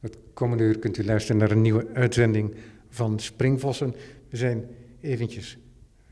[0.00, 2.54] Het komende uur kunt u luisteren naar een nieuwe uitzending
[2.88, 3.94] van Springvossen.
[4.28, 4.64] We zijn
[5.00, 5.58] eventjes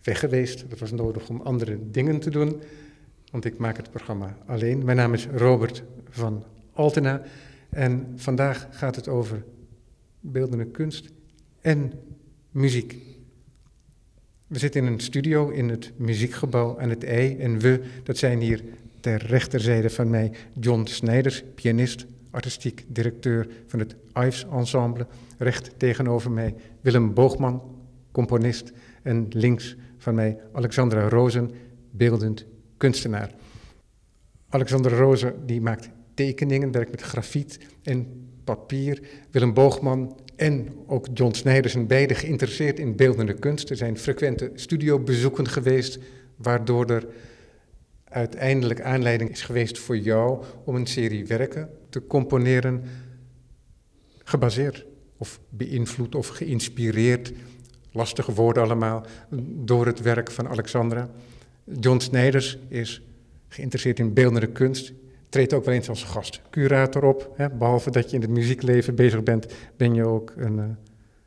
[0.03, 0.71] weg geweest.
[0.71, 2.61] Dat was nodig om andere dingen te doen,
[3.31, 4.85] want ik maak het programma alleen.
[4.85, 7.23] Mijn naam is Robert van Altena
[7.69, 9.45] en vandaag gaat het over
[10.21, 11.09] beeldende kunst
[11.61, 11.93] en
[12.51, 12.97] muziek.
[14.47, 18.41] We zitten in een studio in het muziekgebouw aan het IJ en we, dat zijn
[18.41, 18.63] hier
[19.01, 25.07] ter rechterzijde van mij John Snijders, pianist, artistiek directeur van het Ives Ensemble.
[25.39, 27.63] Recht tegenover mij Willem Boogman,
[28.13, 28.73] componist.
[29.03, 31.51] En links van mij Alexandra Rozen,
[31.91, 32.47] beeldend
[32.77, 33.31] kunstenaar.
[34.49, 39.03] Alexandra Rozen die maakt tekeningen, werkt met grafiet en papier.
[39.31, 43.71] Willem Boogman en ook John Snijders zijn beide geïnteresseerd in beeldende kunst.
[43.71, 45.99] Er zijn frequente studiobezoeken geweest,
[46.37, 47.07] waardoor er
[48.05, 52.83] uiteindelijk aanleiding is geweest voor jou om een serie werken te componeren,
[54.25, 57.33] gebaseerd of beïnvloed of geïnspireerd,
[57.93, 59.07] lastige woorden allemaal,
[59.65, 61.11] door het werk van Alexandra.
[61.81, 63.03] John Snijders is
[63.49, 64.93] geïnteresseerd in beeldende kunst,
[65.29, 67.33] treedt ook wel eens als gastcurator op.
[67.37, 67.51] Hè?
[67.51, 69.47] Behalve dat je in het muziekleven bezig bent,
[69.77, 70.65] ben je ook een uh,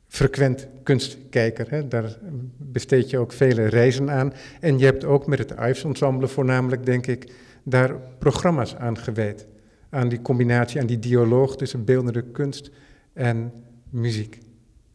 [0.07, 1.69] frequent kunstkijker.
[1.69, 1.87] Hè?
[1.87, 2.17] Daar
[2.57, 4.33] besteed je ook vele reizen aan.
[4.59, 7.31] En je hebt ook met het Ives Ensemble voornamelijk, denk ik,
[7.63, 9.47] daar programma's aan gewijd.
[9.93, 12.71] Aan die combinatie, aan die dialoog tussen beeldende kunst
[13.13, 13.51] en
[13.89, 14.39] muziek.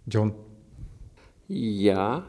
[0.04, 0.32] John?
[1.46, 2.26] Ja,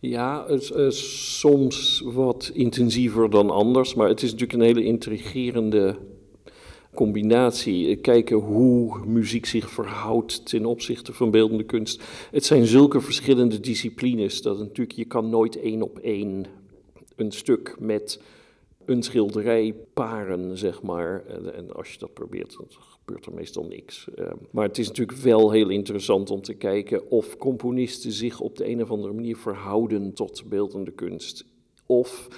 [0.00, 5.96] ja, het, uh, soms wat intensiever dan anders, maar het is natuurlijk een hele intrigerende
[6.94, 7.96] combinatie.
[7.96, 12.02] Kijken hoe muziek zich verhoudt ten opzichte van beeldende kunst.
[12.30, 16.46] Het zijn zulke verschillende disciplines dat natuurlijk je kan nooit één op één
[17.16, 18.20] een stuk met
[18.86, 21.26] een schilderij paren, zeg maar.
[21.26, 24.08] En, en als je dat probeert, dan gebeurt er meestal niks.
[24.16, 28.56] Uh, maar het is natuurlijk wel heel interessant om te kijken of componisten zich op
[28.56, 31.44] de een of andere manier verhouden tot beeldende kunst.
[31.86, 32.28] Of,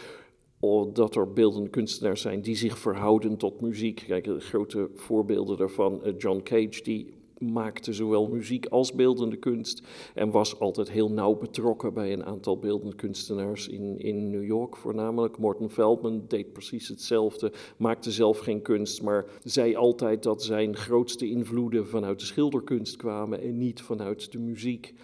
[0.93, 4.05] dat er beeldende kunstenaars zijn die zich verhouden tot muziek.
[4.07, 9.83] Kijk, grote voorbeelden daarvan, John Cage, die maakte zowel muziek als beeldende kunst
[10.15, 14.77] en was altijd heel nauw betrokken bij een aantal beeldende kunstenaars in, in New York
[14.77, 15.39] voornamelijk.
[15.39, 21.29] Morton Feldman deed precies hetzelfde, maakte zelf geen kunst, maar zei altijd dat zijn grootste
[21.29, 24.95] invloeden vanuit de schilderkunst kwamen en niet vanuit de muziek.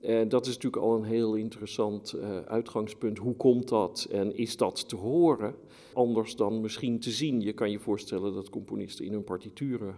[0.00, 3.18] En dat is natuurlijk al een heel interessant uh, uitgangspunt.
[3.18, 5.54] Hoe komt dat en is dat te horen?
[5.92, 7.40] Anders dan misschien te zien.
[7.40, 9.94] Je kan je voorstellen dat componisten in hun partituren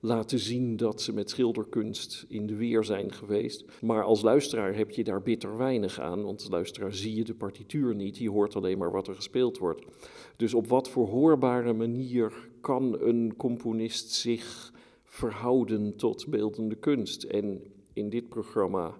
[0.00, 3.64] laten zien dat ze met schilderkunst in de weer zijn geweest.
[3.80, 7.34] Maar als luisteraar heb je daar bitter weinig aan, want als luisteraar zie je de
[7.34, 9.84] partituur niet, je hoort alleen maar wat er gespeeld wordt.
[10.36, 14.72] Dus op wat voor hoorbare manier kan een componist zich
[15.04, 17.22] verhouden tot beeldende kunst?
[17.22, 17.62] En
[17.92, 18.96] in dit programma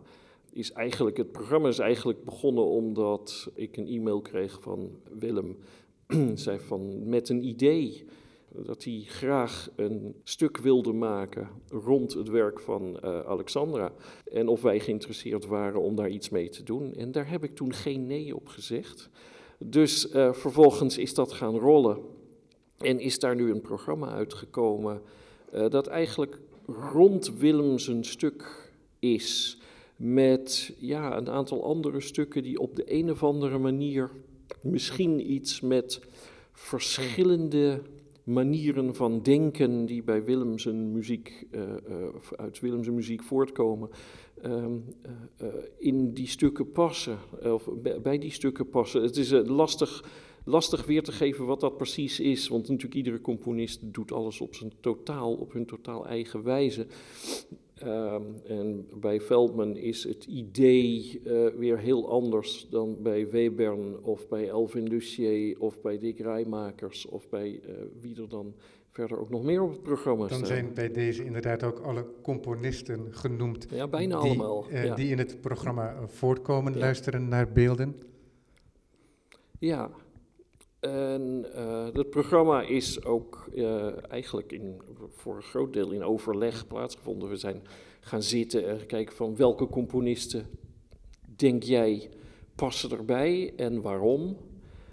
[0.53, 5.56] is eigenlijk, het programma is eigenlijk begonnen omdat ik een e-mail kreeg van Willem.
[6.34, 8.05] Zij van, met een idee
[8.53, 13.93] dat hij graag een stuk wilde maken rond het werk van uh, Alexandra.
[14.33, 16.94] En of wij geïnteresseerd waren om daar iets mee te doen.
[16.94, 19.09] En daar heb ik toen geen nee op gezegd.
[19.59, 21.99] Dus uh, vervolgens is dat gaan rollen.
[22.78, 25.03] En is daar nu een programma uitgekomen
[25.55, 26.39] uh, dat eigenlijk
[26.93, 29.59] rond Willem zijn stuk is.
[29.97, 34.10] Met ja, een aantal andere stukken die op de een of andere manier
[34.60, 36.00] misschien iets met
[36.53, 37.83] verschillende
[38.32, 43.91] manieren van denken die bij Willemsen muziek, uh, uh, uit Willemsen muziek voortkomen,
[44.46, 44.64] uh,
[45.78, 47.68] in die stukken passen, of
[48.02, 49.02] bij die stukken passen.
[49.02, 50.04] Het is lastig,
[50.44, 54.54] lastig weer te geven wat dat precies is, want natuurlijk iedere componist doet alles op
[54.54, 56.86] zijn totaal, op hun totaal eigen wijze.
[57.86, 64.28] Um, en bij Veldman is het idee uh, weer heel anders dan bij Webern of
[64.28, 68.54] bij Elvin Lucier of bij Dick Rijmakers of bij uh, wie er dan
[68.91, 70.38] verder ook nog meer op het programma dan.
[70.38, 73.66] Dan zijn bij deze inderdaad ook alle componisten genoemd.
[73.71, 74.71] Ja, bijna die, allemaal.
[74.71, 74.94] Uh, ja.
[74.94, 76.78] Die in het programma voortkomen, ja.
[76.78, 78.03] luisteren naar beelden.
[79.59, 79.91] Ja,
[80.80, 86.66] en uh, het programma is ook uh, eigenlijk in, voor een groot deel in overleg
[86.66, 87.28] plaatsgevonden.
[87.28, 87.62] We zijn
[88.00, 90.47] gaan zitten en kijken van welke componisten
[91.36, 92.10] denk jij
[92.54, 94.36] passen erbij en waarom.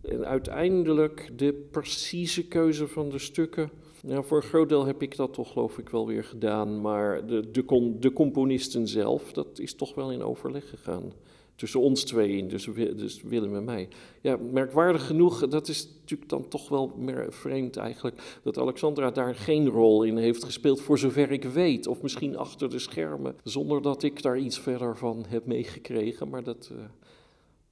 [0.01, 3.69] En uiteindelijk de precieze keuze van de stukken.
[4.03, 6.81] Nou, voor een groot deel heb ik dat toch geloof ik wel weer gedaan.
[6.81, 11.13] Maar de, de, de componisten zelf, dat is toch wel in overleg gegaan.
[11.57, 13.87] Tussen ons twee in, dus, dus Willem en mij.
[14.21, 19.35] Ja, merkwaardig genoeg, dat is natuurlijk dan toch wel meer vreemd eigenlijk, dat Alexandra daar
[19.35, 21.87] geen rol in heeft gespeeld, voor zover ik weet.
[21.87, 26.29] Of misschien achter de schermen, zonder dat ik daar iets verder van heb meegekregen.
[26.29, 26.79] Maar dat, uh,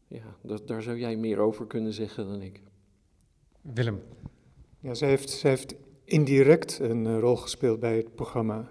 [0.07, 2.61] ja, dat, daar zou jij meer over kunnen zeggen dan ik.
[3.61, 4.01] Willem.
[4.79, 8.69] Ja, zij heeft, zij heeft indirect een uh, rol gespeeld bij het programma.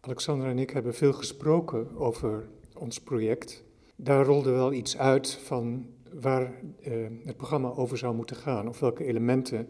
[0.00, 2.48] Alexandra en ik hebben veel gesproken over
[2.78, 3.64] ons project
[4.02, 6.52] daar rolde wel iets uit van waar
[6.88, 9.68] uh, het programma over zou moeten gaan, of welke elementen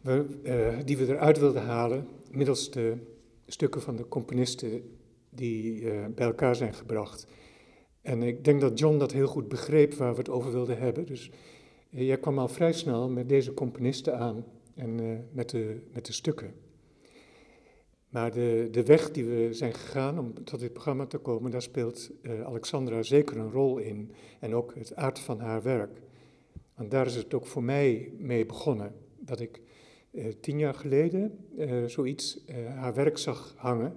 [0.00, 2.96] we, uh, die we eruit wilden halen middels de
[3.46, 4.82] stukken van de componisten
[5.30, 7.26] die uh, bij elkaar zijn gebracht.
[8.02, 11.06] En ik denk dat John dat heel goed begreep waar we het over wilden hebben.
[11.06, 11.30] Dus
[11.88, 14.44] jij kwam al vrij snel met deze componisten aan
[14.74, 16.54] en met, de, met de stukken.
[18.08, 21.62] Maar de, de weg die we zijn gegaan om tot dit programma te komen, daar
[21.62, 24.10] speelt uh, Alexandra zeker een rol in.
[24.40, 26.00] En ook het aard van haar werk.
[26.74, 28.94] Want daar is het ook voor mij mee begonnen.
[29.18, 29.60] Dat ik
[30.10, 32.44] uh, tien jaar geleden uh, zoiets,
[32.74, 33.96] haar werk zag hangen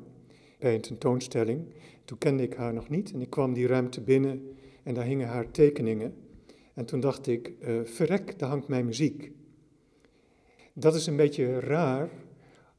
[0.59, 1.65] bij een tentoonstelling.
[2.05, 5.27] Toen kende ik haar nog niet en ik kwam die ruimte binnen en daar hingen
[5.27, 6.13] haar tekeningen.
[6.73, 7.53] En toen dacht ik,
[7.83, 9.31] verrek, daar hangt mijn muziek.
[10.73, 12.09] Dat is een beetje raar,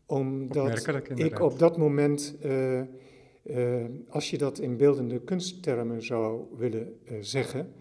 [0.07, 6.99] omdat ik op dat moment, uh, uh, als je dat in beeldende kunsttermen zou willen
[7.05, 7.73] uh, zeggen,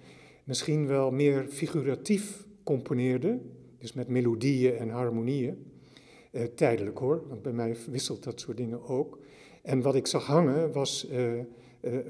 [0.43, 3.39] misschien wel meer figuratief componeerde,
[3.77, 5.65] dus met melodieën en harmonieën.
[6.55, 9.19] tijdelijk hoor, want bij mij wisselt dat soort dingen ook.
[9.61, 11.07] En wat ik zag hangen was,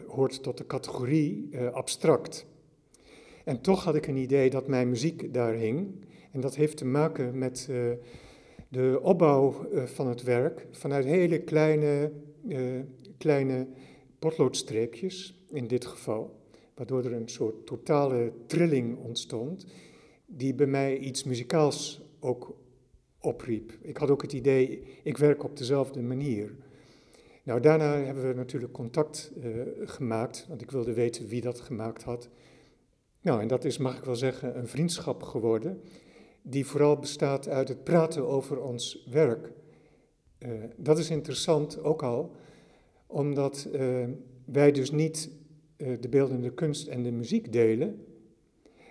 [0.08, 2.46] hoort tot de categorie abstract.
[3.44, 6.06] En toch had ik een idee dat mijn muziek daar hing.
[6.32, 7.70] En dat heeft te maken met
[8.72, 12.12] de opbouw eh, van het werk vanuit hele kleine,
[12.48, 12.80] uh,
[13.18, 13.68] kleine
[14.20, 16.40] potloodstreepjes, in dit geval,
[16.76, 19.66] waardoor er een soort totale trilling ontstond,
[20.26, 22.56] die bij mij iets muzikaals ook
[23.20, 23.78] opriep.
[23.82, 26.56] Ik had ook het idee, ik werk op dezelfde manier.
[27.44, 32.04] Nou, daarna hebben we natuurlijk contact uh, gemaakt, want ik wilde weten wie dat gemaakt
[32.04, 32.30] had.
[33.22, 35.82] Nou, en dat is, mag ik wel zeggen, een vriendschap geworden
[36.42, 39.52] die vooral bestaat uit het praten over ons werk.
[40.40, 42.32] Uh, dat is interessant ook al,
[43.08, 44.08] omdat uh,
[44.46, 45.32] wij dus niet
[45.78, 48.06] uh, de beeldende kunst en de muziek delen,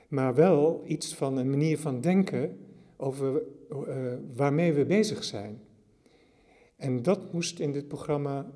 [0.08, 2.58] maar wel iets van een manier van denken
[2.96, 3.42] over
[4.34, 5.60] waarmee we bezig zijn.
[6.76, 8.50] En dat moest in dit programma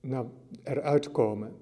[0.00, 0.26] nou,
[0.62, 1.52] eruit komen.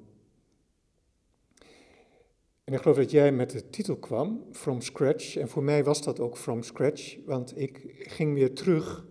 [2.67, 5.37] En ik geloof dat jij met de titel kwam, From Scratch.
[5.37, 9.07] En voor mij was dat ook From Scratch, want ik ging weer terug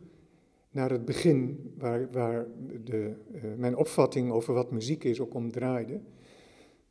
[0.72, 2.48] naar het begin, waar, waar
[2.84, 6.02] de, uh, mijn opvatting over wat muziek is ook om draaide.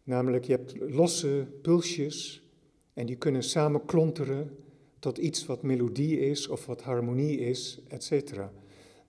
[0.02, 2.48] Namelijk, je hebt losse pulsjes
[2.94, 4.56] en die kunnen samen klonteren
[4.98, 8.40] tot iets wat melodie is of wat harmonie is, etc.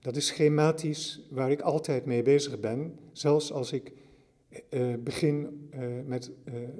[0.00, 3.92] Dat is schematisch waar ik altijd mee bezig ben, zelfs als ik
[4.98, 6.30] begin uh, met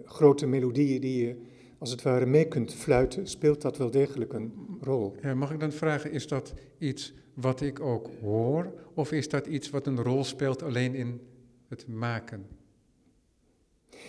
[0.05, 1.37] grote melodieën die je
[1.78, 5.14] als het ware mee kunt fluiten, speelt dat wel degelijk een rol.
[5.34, 9.70] Mag ik dan vragen, is dat iets wat ik ook hoor, of is dat iets
[9.70, 11.20] wat een rol speelt alleen in
[11.69, 12.46] het maken?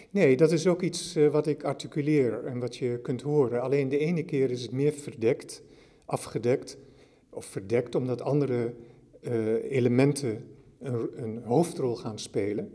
[0.09, 3.61] Nee, dat is ook iets wat ik articuleer en wat je kunt horen.
[3.61, 5.63] Alleen de ene keer is het meer verdekt,
[6.05, 6.77] afgedekt
[7.29, 8.73] of verdekt, omdat andere
[9.69, 10.45] elementen
[10.80, 12.71] een, een hoofdrol gaan spelen.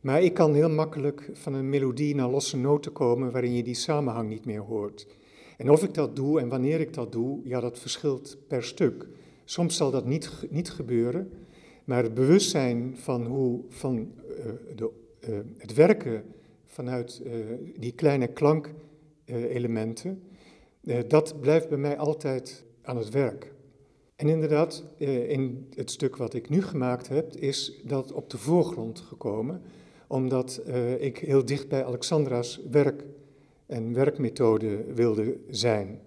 [0.00, 3.74] Maar ik kan heel makkelijk van een melodie naar losse noten komen waarin je die
[3.74, 5.06] samenhang niet meer hoort.
[5.56, 9.06] En of ik dat doe en wanneer ik dat doe, ja, dat verschilt per stuk.
[9.44, 11.32] Soms zal dat niet, niet gebeuren,
[11.84, 14.06] maar het bewustzijn van, hoe, van uh,
[14.76, 14.90] de,
[15.28, 16.24] uh, het werken
[16.66, 17.32] vanuit uh,
[17.76, 20.22] die kleine klankelementen,
[21.08, 23.52] dat blijft bij mij altijd aan het werk.
[24.16, 24.84] En inderdaad,
[25.28, 29.62] in het stuk wat ik nu gemaakt heb, is dat op de voorgrond gekomen
[30.08, 33.04] omdat uh, ik heel dicht bij Alexandra's werk
[33.66, 36.00] en werkmethode wilde zijn.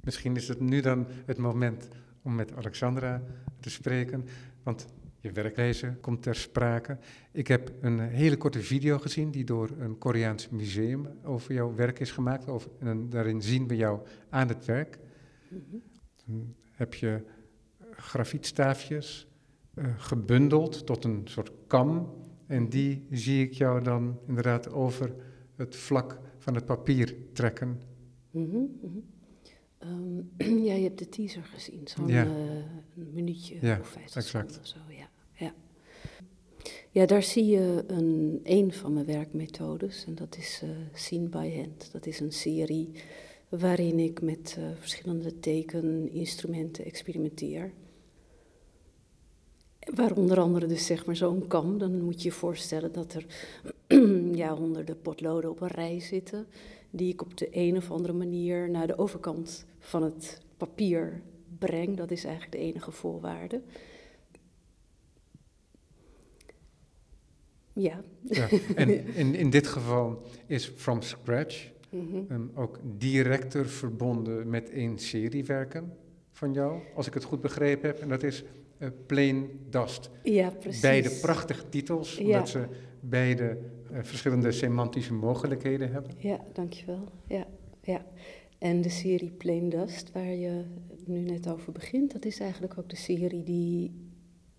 [0.00, 1.88] Misschien is het nu dan het moment
[2.22, 3.22] om met Alexandra
[3.60, 4.24] te spreken,
[4.62, 4.86] want
[5.20, 6.98] je werkwijze komt ter sprake.
[7.32, 11.98] Ik heb een hele korte video gezien die door een Koreaans museum over jouw werk
[11.98, 12.48] is gemaakt.
[12.48, 14.98] Over, en daarin zien we jou aan het werk.
[15.48, 15.82] Mm
[16.24, 17.22] Dan heb je
[17.90, 19.27] grafietstaafjes,
[19.96, 22.10] gebundeld tot een soort kam.
[22.46, 25.14] En die zie ik jou dan inderdaad over
[25.56, 27.80] het vlak van het papier trekken.
[28.30, 29.02] Mm -hmm.
[29.78, 30.30] um,
[30.66, 32.24] ja, je hebt de teaser gezien, zo'n ja.
[32.24, 32.32] uh,
[32.94, 34.58] minuutje ja, of vijf exact.
[34.60, 34.78] of zo.
[34.88, 35.54] Ja, ja.
[36.90, 41.56] Ja, daar zie je een, een van mijn werkmethodes en dat is uh, Seen by
[41.56, 41.88] Hand.
[41.92, 42.90] Dat is een serie
[43.48, 47.72] waarin ik met uh, verschillende tekeninstrumenten experimenteer.
[49.94, 53.26] Waar onder andere dus zeg maar zo'n kam, dan moet je je voorstellen dat er
[54.42, 56.46] ja, honderden potloden op een rij zitten,
[56.90, 61.22] die ik op de een of andere manier naar de overkant van het papier
[61.58, 61.96] breng.
[61.96, 63.62] Dat is eigenlijk de enige voorwaarde.
[67.72, 68.00] Ja.
[68.22, 68.48] ja.
[68.74, 72.50] En in, in dit geval is From Scratch mm -hmm.
[72.54, 75.92] ook directer verbonden met een serie werken
[76.32, 77.98] van jou, als ik het goed begrepen heb.
[77.98, 78.44] En dat is
[79.06, 80.10] Plain Dust.
[80.22, 80.80] Ja, precies.
[80.80, 82.24] Beide prachtige titels, ja.
[82.24, 82.66] omdat ze
[83.00, 83.58] beide
[83.92, 86.12] uh, verschillende semantische mogelijkheden hebben.
[86.16, 87.08] Ja, dankjewel.
[87.26, 87.46] Ja,
[87.82, 88.06] ja.
[88.58, 90.64] En de serie Plain Dust, waar je
[91.04, 93.92] nu net over begint, dat is eigenlijk ook de serie die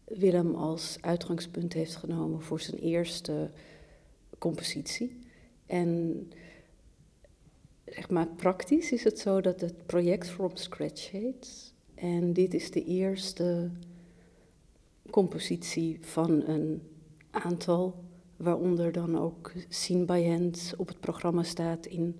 [0.05, 3.49] Willem als uitgangspunt heeft genomen voor zijn eerste
[4.37, 5.19] compositie.
[5.65, 6.23] En
[7.85, 11.73] zeg maar praktisch is het zo dat het project From Scratch heet.
[11.95, 13.69] En dit is de eerste
[15.09, 16.81] compositie van een
[17.31, 18.03] aantal,
[18.37, 22.19] waaronder dan ook Seen by Hand op het programma staat in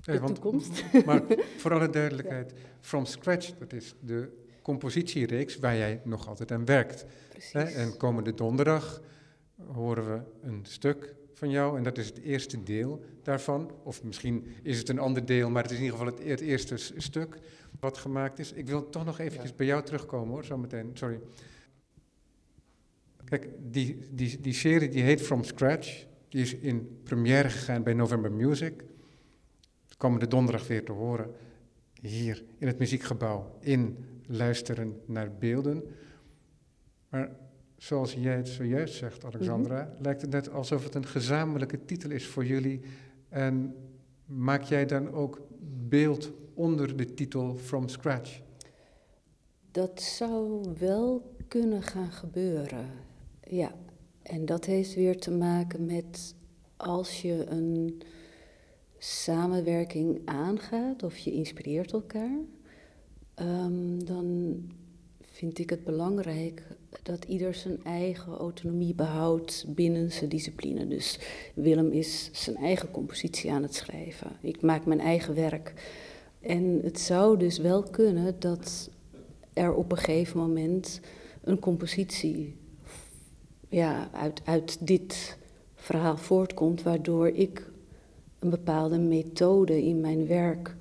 [0.00, 0.84] de want, toekomst.
[1.06, 1.22] Maar
[1.56, 2.56] voor alle duidelijkheid, ja.
[2.80, 4.28] From Scratch, dat is de
[4.62, 7.06] compositiereeks waar jij nog altijd aan werkt.
[7.52, 7.62] Hè?
[7.62, 9.02] En komende donderdag
[9.72, 13.70] horen we een stuk van jou en dat is het eerste deel daarvan.
[13.82, 16.40] Of misschien is het een ander deel, maar het is in ieder geval het, het
[16.40, 17.38] eerste stuk
[17.80, 18.52] wat gemaakt is.
[18.52, 19.56] Ik wil toch nog eventjes ja.
[19.56, 20.90] bij jou terugkomen hoor, zometeen.
[20.94, 21.20] Sorry.
[23.24, 26.06] Kijk, die, die, die serie die heet From Scratch.
[26.28, 28.84] Die is in première gegaan bij November Music.
[29.96, 31.34] Komende donderdag weer te horen
[32.00, 33.96] hier in het muziekgebouw in
[34.26, 35.82] luisteren naar beelden.
[37.08, 37.30] Maar
[37.82, 40.02] zoals jij het zojuist zegt, Alexandra, mm -hmm.
[40.02, 42.80] lijkt het net alsof het een gezamenlijke titel is voor jullie.
[43.28, 43.74] En
[44.24, 45.40] maak jij dan ook
[45.88, 48.40] beeld onder de titel From Scratch?
[49.70, 52.86] Dat zou wel kunnen gaan gebeuren.
[53.40, 53.74] Ja,
[54.22, 56.34] en dat heeft weer te maken met
[56.76, 58.02] als je een
[58.98, 62.38] samenwerking aangaat of je inspireert elkaar,
[63.36, 64.56] um, dan
[65.20, 66.62] vind ik het belangrijk
[67.02, 70.88] dat ieder zijn eigen autonomie behoudt binnen zijn discipline.
[70.88, 71.18] Dus
[71.54, 74.30] Willem is zijn eigen compositie aan het schrijven.
[74.40, 75.72] Ik maak mijn eigen werk.
[76.40, 78.90] En het zou dus wel kunnen dat
[79.52, 81.00] er op een gegeven moment
[81.44, 82.56] een compositie
[83.68, 85.38] ja, uit, uit dit
[85.74, 87.70] verhaal voortkomt, waardoor ik
[88.38, 90.76] een bepaalde methode in mijn werk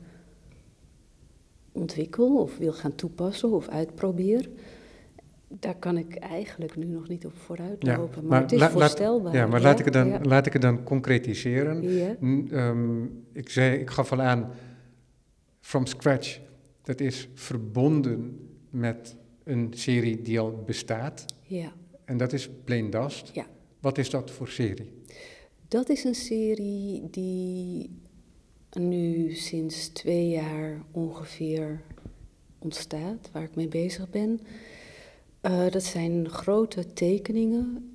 [1.72, 4.50] ontwikkel of wil gaan toepassen of uitprobeer.
[5.60, 9.36] Daar kan ik eigenlijk nu nog niet op vooruit lopen, ja, maar, het is voorstelbaar.
[9.36, 10.20] ja, maar ja, laat, ik het dan, ja.
[10.22, 11.84] laat ik het dan concretiseren.
[12.58, 14.52] Um, ik, zei, ik gaf al aan,
[15.60, 16.40] from scratch,
[16.84, 21.26] dat is verbonden met een serie die al bestaat.
[21.42, 21.74] Ja.
[22.06, 23.30] En dat is Plain Dust.
[23.34, 23.46] Ja.
[23.80, 24.92] Wat is dat voor serie?
[25.68, 27.90] Dat is een serie die
[28.72, 31.82] nu sinds twee jaar ongeveer
[32.60, 34.40] ontstaat, waar ik mee bezig ben.
[35.42, 37.92] Uh, dat zijn grote tekeningen,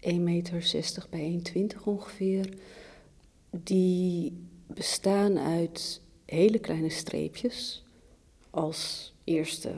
[0.00, 2.54] 1,60 meter bij 1,20 ongeveer,
[3.50, 4.32] die
[4.66, 7.84] bestaan uit hele kleine streepjes
[8.50, 9.72] als eerste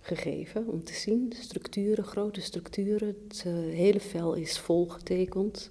[0.00, 1.32] gegeven om te zien.
[1.36, 3.16] Structuren, grote structuren.
[3.28, 5.70] Het uh, hele vel is vol getekend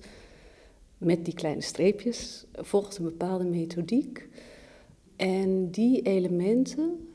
[0.97, 4.27] met die kleine streepjes, volgt een bepaalde methodiek.
[5.15, 7.07] En die elementen,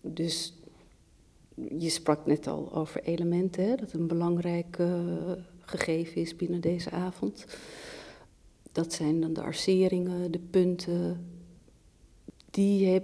[0.00, 0.54] dus
[1.54, 7.46] je sprak net al over elementen, dat een belangrijk uh, gegeven is binnen deze avond.
[8.72, 11.26] Dat zijn dan de arceringen, de punten.
[12.50, 13.02] Die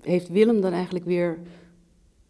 [0.00, 1.38] heeft Willem dan eigenlijk weer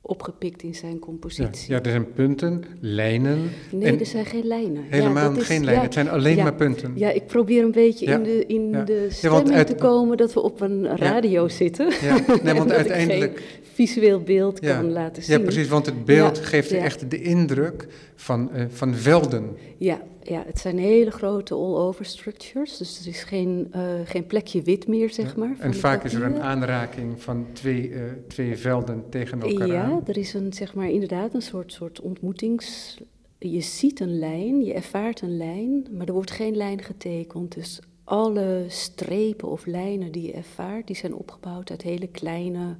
[0.02, 1.70] opgepikt in zijn compositie.
[1.70, 3.50] Ja, ja er zijn punten, lijnen.
[3.70, 4.84] Nee, er zijn geen lijnen.
[4.88, 6.92] Helemaal ja, geen lijnen, ja, het zijn alleen maar punten.
[6.96, 10.40] Ja, ik probeer een beetje in de, in de stemming uit, te komen dat we
[10.40, 11.92] op een radio zitten.
[12.02, 13.60] Ja, nee, want uiteindelijk...
[13.72, 15.38] visueel beeld kan laten zien.
[15.38, 19.56] Ja, precies, want het beeld geeft echt de indruk van, uh, van velden.
[19.78, 24.62] Ja, ja, het zijn hele grote all-over structures, dus er is geen, uh, geen plekje
[24.62, 25.56] wit meer, zeg maar.
[25.58, 30.02] En vaak is er een aanraking van twee, uh, twee velden tegen elkaar Ja, aan.
[30.06, 32.98] er is een, zeg maar, inderdaad een soort, soort ontmoetings...
[33.42, 37.54] Je ziet een lijn, je ervaart een lijn, maar er wordt geen lijn getekend.
[37.54, 42.76] Dus alle strepen of lijnen die je ervaart, die zijn opgebouwd uit hele kleine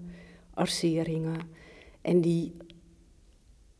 [0.54, 1.36] arceringen.
[2.02, 2.52] En die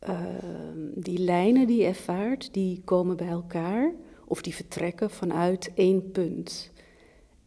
[0.01, 3.93] ehm, die lijnen die je ervaart, die komen bij elkaar
[4.25, 6.71] of die vertrekken vanuit één punt.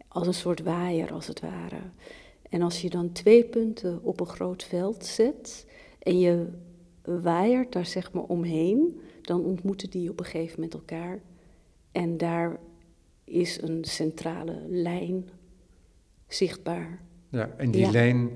[0.08, 1.80] Als een soort waaier, als het ware.
[2.50, 5.66] En als je dan twee punten op een groot veld zet
[5.98, 6.46] en je
[7.04, 11.20] waaiert daar zeg maar omheen, dan ontmoeten die op een gegeven moment elkaar.
[11.92, 12.58] En daar
[13.24, 15.28] is een centrale lijn
[16.28, 17.00] zichtbaar.
[17.28, 17.90] Ja, en die Ja.
[17.90, 18.30] lijn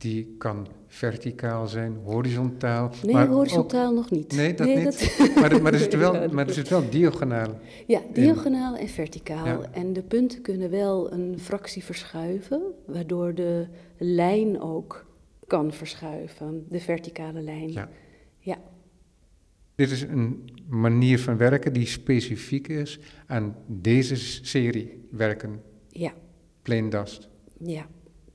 [0.00, 2.90] die kan verticaal zijn, horizontaal.
[3.02, 4.32] Nee, maar horizontaal nog niet.
[4.36, 4.84] Nee, dat niet.
[4.84, 7.58] dat- maar, er- maar, er zit wel, maar er zit wel diagonaal.
[7.86, 9.46] Ja, diagonaal en verticaal.
[9.46, 9.60] Ja.
[9.72, 13.66] En de punten kunnen wel een fractie verschuiven, waardoor de
[13.98, 15.06] lijn ook
[15.46, 17.72] kan verschuiven, de verticale lijn.
[17.72, 17.88] Ja.
[18.38, 18.58] Ja.
[19.74, 26.12] Dit is een manier van werken die specifiek is aan deze serie werken, Ja,
[26.62, 27.28] Plain Dust.
[27.58, 27.86] ja,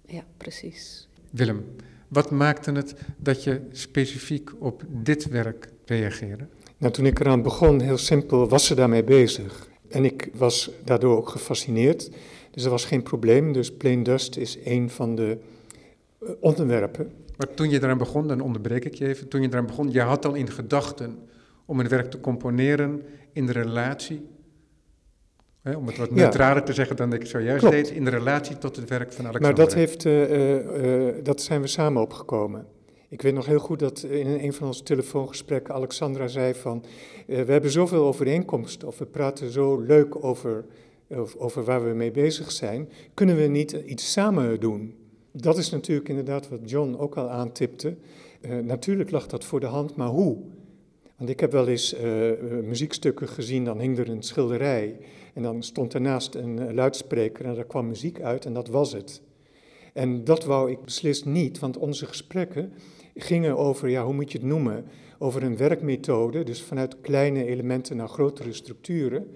[0.06, 1.08] ja, precies.
[1.36, 1.66] Willem,
[2.08, 6.48] wat maakte het dat je specifiek op dit werk reageerde?
[6.78, 9.68] Nou, toen ik eraan begon, heel simpel, was ze daarmee bezig.
[9.90, 12.12] En ik was daardoor ook gefascineerd.
[12.52, 13.54] Dus er was geen probleem.
[13.54, 15.38] Dus Plain Dust is een van de
[16.20, 17.12] eh, onderwerpen.
[17.38, 20.02] Maar toen je eraan begon, dan onderbreek ik je even, toen je eraan begon, je
[20.02, 21.20] had al in gedachten
[21.66, 23.02] om een werk te componeren
[23.32, 24.28] in de relatie,
[25.66, 26.16] hè, om het wat Ja.
[26.16, 27.76] neutraler te zeggen dan ik zojuist Klopt.
[27.76, 29.42] deed, in de relatie tot het werk van Alexander.
[29.42, 32.66] Maar dat, heeft, eh, eh, eh, dat zijn we samen opgekomen.
[33.10, 36.84] Ik weet nog heel goed dat in een van onze telefoongesprekken Alexandra zei van...
[37.26, 40.66] we hebben zoveel overeenkomsten of we praten zo leuk over,
[41.10, 42.90] over, over waar we mee bezig zijn.
[43.14, 44.96] Kunnen we niet iets samen doen?
[45.32, 47.96] Dat is natuurlijk inderdaad wat John ook al aantipte.
[48.64, 50.38] Natuurlijk lag dat voor de hand, maar hoe?
[51.18, 51.96] Want ik heb wel eens
[52.64, 54.98] muziekstukken gezien, dan hing er een schilderij.
[55.36, 58.94] En dan stond ernaast een eh, luidspreker en daar kwam muziek uit en dat was
[58.94, 59.22] het.
[59.94, 62.74] En dat wou ik beslist niet, want onze gesprekken
[63.16, 64.86] gingen over, ja, hoe moet je het noemen?
[65.20, 69.28] Over een werkmethode, dus vanuit kleine elementen naar grotere structuren.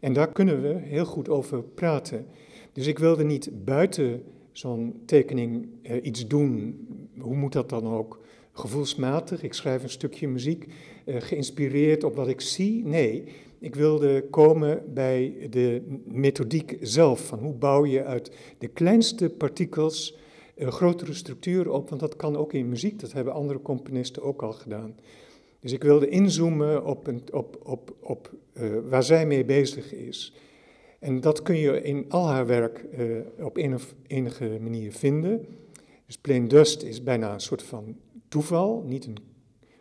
[0.00, 2.26] En daar kunnen we heel goed over praten.
[2.72, 6.86] Dus ik wilde niet buiten zo'n tekening eh, iets doen.
[7.18, 8.20] Hoe moet dat dan ook?
[8.52, 10.66] Gevoelsmatig, ik schrijf een stukje muziek,
[11.04, 12.84] eh, geïnspireerd op wat ik zie.
[12.84, 13.24] Nee,
[13.60, 17.26] ik wilde komen bij de methodiek zelf.
[17.26, 20.18] Van hoe bouw je uit de kleinste partikels
[20.56, 21.88] een grotere structuur op?
[21.88, 24.94] Want dat kan ook in muziek, dat hebben andere componisten ook al gedaan.
[25.60, 30.34] Dus ik wilde inzoomen op, een, op, op, op eh, waar zij mee bezig is.
[30.98, 33.06] En dat kun je in al haar werk eh,
[33.44, 35.46] op een of enige manier vinden.
[36.06, 37.96] Dus Plain Dust is bijna een soort van
[38.28, 39.18] toeval, niet een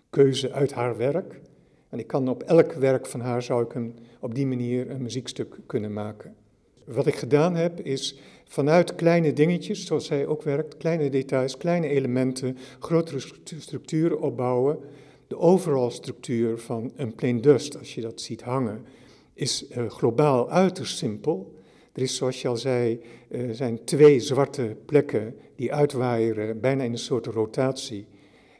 [0.09, 1.41] keuze uit haar werk.
[1.89, 5.01] En ik kan op elk werk van haar zou ik een, op die manier een
[5.01, 6.35] muziekstuk kunnen maken.
[6.83, 11.87] Wat ik gedaan heb is vanuit kleine dingetjes, zoals zij ook werkt, kleine details, kleine
[11.87, 14.79] elementen, grotere stru- structuren opbouwen.
[15.27, 18.85] De overal structuur van een plain dust, als je dat ziet hangen,
[19.33, 21.53] is eh, globaal uiterst simpel.
[21.93, 26.91] Er is, zoals je al zei, eh, zijn twee zwarte plekken die uitwaaieren, bijna in
[26.91, 28.07] een soort rotatie.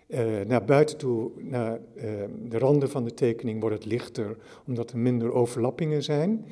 [0.10, 2.12] Eh, naar buiten toe, naar eh,
[2.50, 6.46] de randen van de tekening, wordt het lichter, omdat er minder overlappingen zijn.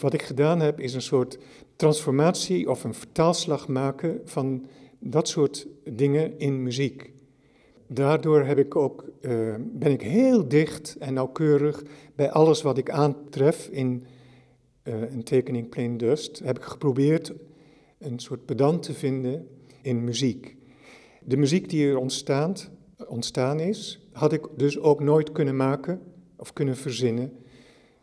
[0.00, 1.38] Wat ik gedaan heb, is een soort
[1.76, 4.66] transformatie of een vertaalslag maken van
[4.98, 7.12] dat soort dingen in muziek.
[7.86, 11.82] Daardoor heb ik ook, eh, ben ik heel dicht en nauwkeurig
[12.14, 14.04] bij alles wat ik aantref in
[14.82, 16.38] een tekening Plain Dust.
[16.38, 17.32] Heb ik geprobeerd
[17.98, 19.48] een soort pedant te vinden
[19.82, 20.56] in muziek.
[21.24, 22.70] De muziek die er ontstaat,
[23.08, 26.00] ontstaan is, had ik dus ook nooit kunnen maken
[26.36, 27.32] of kunnen verzinnen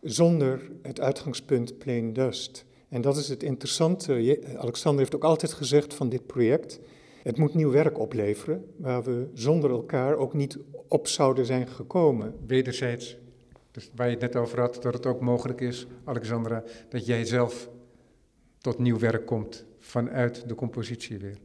[0.01, 2.65] zonder het uitgangspunt Plain Dust.
[2.89, 4.39] En dat is het interessante.
[4.57, 6.79] Alexander heeft ook altijd gezegd van dit project,
[7.23, 10.57] het moet nieuw werk opleveren, waar we zonder elkaar ook niet
[10.87, 12.35] op zouden zijn gekomen.
[12.47, 13.17] Wederzijds,
[13.71, 17.25] dus waar je het net over had, dat het ook mogelijk is, Alexandra, dat jij
[17.25, 17.69] zelf
[18.57, 21.37] tot nieuw werk komt vanuit de compositie weer.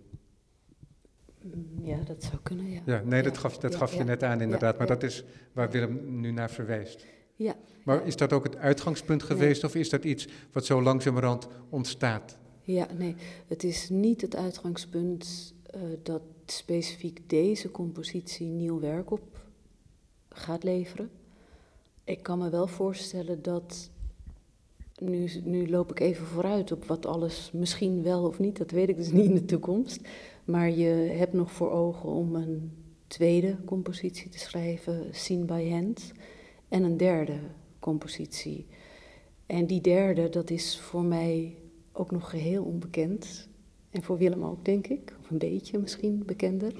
[1.43, 2.81] Mm, Ja, dat zou kunnen, ja.
[2.87, 6.21] Ja, nee, dat gaf, dat gaf je net aan inderdaad, maar dat is waar Willem
[6.21, 7.07] nu naar verwijst.
[7.37, 7.57] Ja.
[7.85, 12.39] Maar is dat ook het uitgangspunt geweest of is dat iets wat zo langzamerhand ontstaat?
[12.61, 13.15] Ja, nee,
[13.47, 19.41] het is niet het uitgangspunt eh, dat specifiek deze compositie nieuw werk op
[20.29, 21.11] gaat leveren.
[22.05, 23.91] Ik kan me wel voorstellen dat,
[24.99, 28.89] nu, nu loop ik even vooruit op wat alles misschien wel of niet, dat weet
[28.89, 30.01] ik dus niet in de toekomst.
[30.45, 32.71] Maar je hebt nog voor ogen om een
[33.07, 36.13] tweede compositie te schrijven, Seen by Hand,
[36.69, 37.39] en een derde
[37.79, 38.67] compositie.
[39.47, 41.55] En die derde, dat is voor mij
[41.93, 43.49] ook nog geheel onbekend.
[43.91, 45.15] En voor Willem ook, denk ik.
[45.21, 46.73] Of een beetje misschien bekender.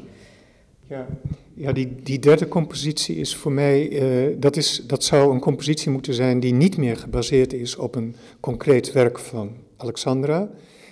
[0.89, 1.07] Ja,
[1.55, 5.91] ja die, die derde compositie is voor mij, uh, dat, is, dat zou een compositie
[5.91, 10.51] moeten zijn die niet meer gebaseerd is op een concreet werk van Alexandra,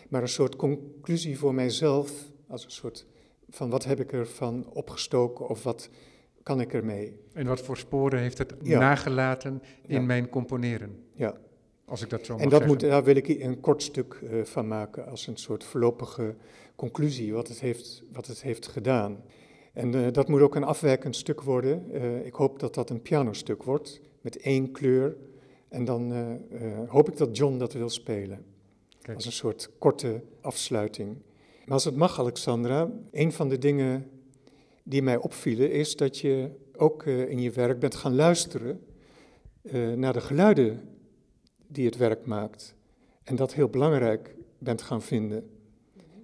[0.09, 3.07] maar een soort conclusie voor mijzelf, als een soort
[3.49, 5.91] van wat heb ik ervan opgestoken of wat
[6.43, 7.21] kan ik ermee.
[7.33, 11.05] En wat voor sporen heeft het nagelaten in mijn componeren?
[11.13, 11.37] Ja.
[11.85, 14.45] Als ik dat zo mag En dat moet, daar wil ik een kort stuk uh,
[14.45, 16.35] van maken als een soort voorlopige
[16.77, 19.23] conclusie wat het heeft, wat het heeft gedaan.
[19.73, 21.85] En uh, dat moet ook een afwijkend stuk worden.
[21.93, 25.17] Uh, ik hoop dat dat een pianostuk wordt met één kleur.
[25.69, 26.13] En dan
[26.89, 28.45] hoop ik dat John dat wil spelen.
[29.03, 29.17] Kijk.
[29.17, 31.17] Als een soort korte afsluiting.
[31.65, 34.11] Maar als het mag, Alexandra, een van de dingen
[34.83, 38.81] die mij opvielen is dat je ook in je werk bent gaan luisteren
[39.97, 40.89] naar de geluiden
[41.67, 42.75] die het werk maakt.
[43.23, 45.51] En dat heel belangrijk bent gaan vinden.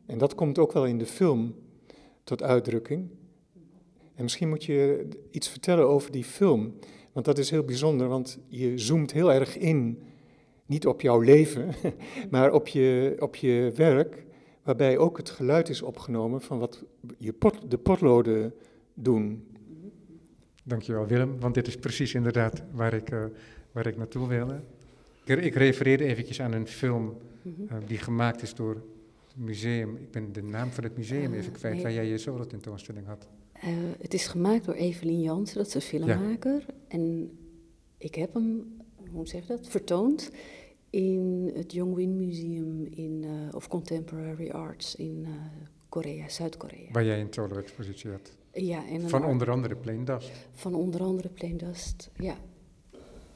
[0.07, 1.55] En dat komt ook wel in de film
[2.25, 3.11] tot uitdrukking.
[4.15, 6.75] En misschien moet je iets vertellen over die film.
[7.13, 10.03] Want dat is heel bijzonder, want je zoomt heel erg in,
[10.67, 11.75] niet op jouw leven,
[12.31, 14.25] maar op je, op je werk,
[14.67, 16.85] waarbij ook het geluid is opgenomen van wat
[17.19, 18.55] je pot, de potloden
[18.95, 19.47] doen.
[20.63, 23.25] Dankjewel Willem, want dit is precies inderdaad waar ik, uh,
[23.73, 24.61] waar ik naartoe wilde.
[25.25, 29.97] Ik, ik refereerde eventjes aan een film uh, die gemaakt is door het museum.
[29.97, 31.83] Ik ben de naam van het museum even kwijt, nee.
[31.83, 33.29] waar jij je solo tentoonstelling had.
[33.57, 36.65] Uh, het is gemaakt door Evelien Jansen, dat is een filmmaker.
[36.67, 36.75] Ja.
[36.89, 37.31] En
[37.99, 38.77] ik heb hem,
[39.11, 40.31] hoe zeg je dat, vertoond
[40.97, 45.29] in het Yongwin Museum in, uh, of Contemporary Arts in uh,
[45.89, 46.91] Korea, Zuid-Korea.
[46.93, 48.37] Waar jij een solo-expositie had.
[48.53, 50.31] Ja, en van onder andere Plain Dust.
[50.53, 52.37] Van onder andere Plain Dust, ja.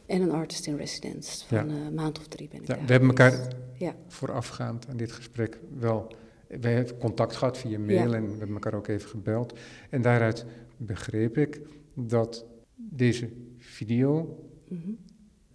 [0.07, 1.47] En een artist in residence.
[1.47, 1.75] Van ja.
[1.75, 3.97] een maand of drie ben ik ja, We hebben elkaar ja.
[4.09, 6.13] voorafgaand aan dit gesprek wel
[6.49, 9.59] we hebben contact gehad via mail en we hebben elkaar ook even gebeld.
[9.91, 10.47] En daaruit
[10.77, 11.61] begreep ik
[11.95, 14.99] dat deze video mm -hmm.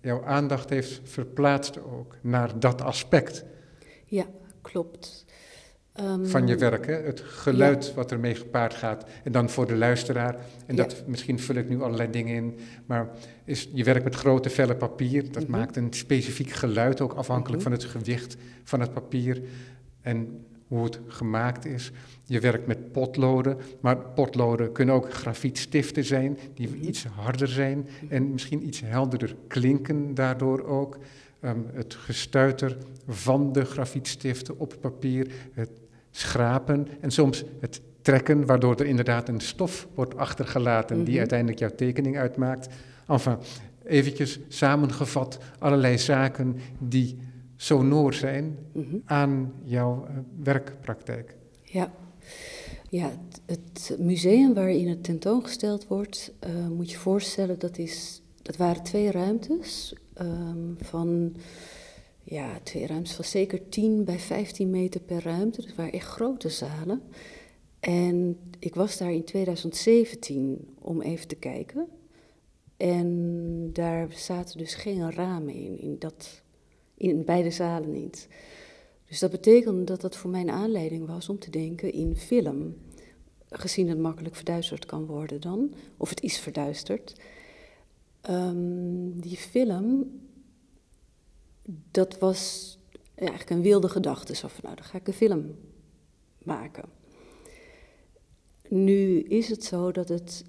[0.05, 3.45] Jouw aandacht heeft verplaatst ook naar dat aspect.
[4.05, 4.25] Ja,
[4.61, 5.25] klopt.
[5.99, 6.93] Um, van je werk, hè?
[6.93, 7.93] het geluid ja.
[7.93, 9.05] wat ermee gepaard gaat.
[9.23, 13.09] En dan voor de luisteraar, en dat, misschien vul ik nu allerlei dingen in, maar
[13.45, 15.59] is, je werkt met grote vellen papier, dat mm -hmm.
[15.59, 17.79] maakt een specifiek geluid, ook afhankelijk mm -hmm.
[17.79, 19.41] van het gewicht van het papier.
[20.01, 21.91] En hoe het gemaakt is.
[22.23, 28.31] Je werkt met potloden, maar potloden kunnen ook grafietstiften zijn, die iets harder zijn en
[28.31, 30.97] misschien iets helderder klinken daardoor ook.
[31.41, 35.69] Um, het gestuiter van de grafietstiften op papier, het
[36.11, 41.75] schrapen en soms het trekken, waardoor er inderdaad een stof wordt achtergelaten die uiteindelijk jouw
[41.75, 42.67] tekening uitmaakt.
[43.07, 43.37] Enfin,
[43.83, 47.17] eventjes samengevat, allerlei zaken die
[47.55, 49.01] sonor zijn mm-hmm.
[49.05, 51.35] aan jouw uh, werkpraktijk.
[51.63, 51.93] Ja,
[52.89, 58.57] ja het, het, museum waarin het tentoongesteld wordt, uh, moet je voorstellen, dat, is, dat
[58.57, 61.35] waren twee ruimtes um, van,
[62.23, 65.61] ja, twee ruimtes van zeker 10 bij 15 meter per ruimte.
[65.61, 67.01] Dat waren echt grote zalen.
[67.79, 71.87] En ik was daar in 2017 om even te kijken.
[72.77, 76.43] En daar zaten dus geen ramen in, in dat
[76.97, 78.27] in beide zalen niet.
[79.07, 82.75] Dus dat betekende dat dat voor mij een aanleiding was om te denken in film.
[83.49, 87.15] Gezien het makkelijk verduisterd kan worden dan, of het is verduisterd.
[88.29, 90.19] Um, die film,
[91.91, 92.73] dat was
[93.15, 94.35] eigenlijk een wilde gedachte.
[94.35, 95.55] Zo van, nou, dan ga ik een film
[96.43, 96.89] maken.
[98.69, 100.45] Nu is het zo dat het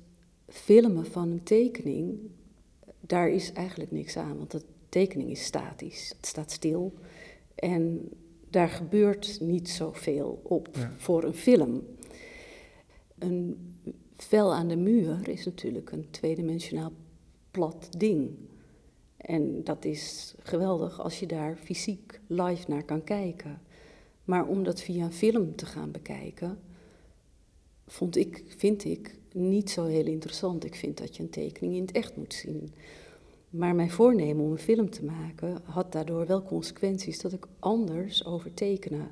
[0.48, 2.18] filmen van een tekening,
[3.00, 4.38] daar is eigenlijk niks aan.
[4.38, 6.92] Want dat tekening is statisch, het staat stil.
[7.54, 8.08] En
[8.50, 10.92] daar gebeurt niet zoveel op ja.
[10.96, 11.82] voor een film.
[13.18, 13.56] Een
[14.16, 16.92] vel aan de muur is natuurlijk een tweedimensionaal
[17.50, 18.30] plat ding.
[19.16, 23.60] En dat is geweldig als je daar fysiek live naar kan kijken.
[24.24, 26.58] Maar om dat via een film te gaan bekijken,
[27.86, 30.64] vond ik, vind ik niet zo heel interessant.
[30.64, 32.72] Ik vind dat je een tekening in het echt moet zien.
[33.56, 38.24] Maar mijn voornemen om een film te maken had daardoor wel consequenties dat ik anders
[38.24, 39.08] over tekenen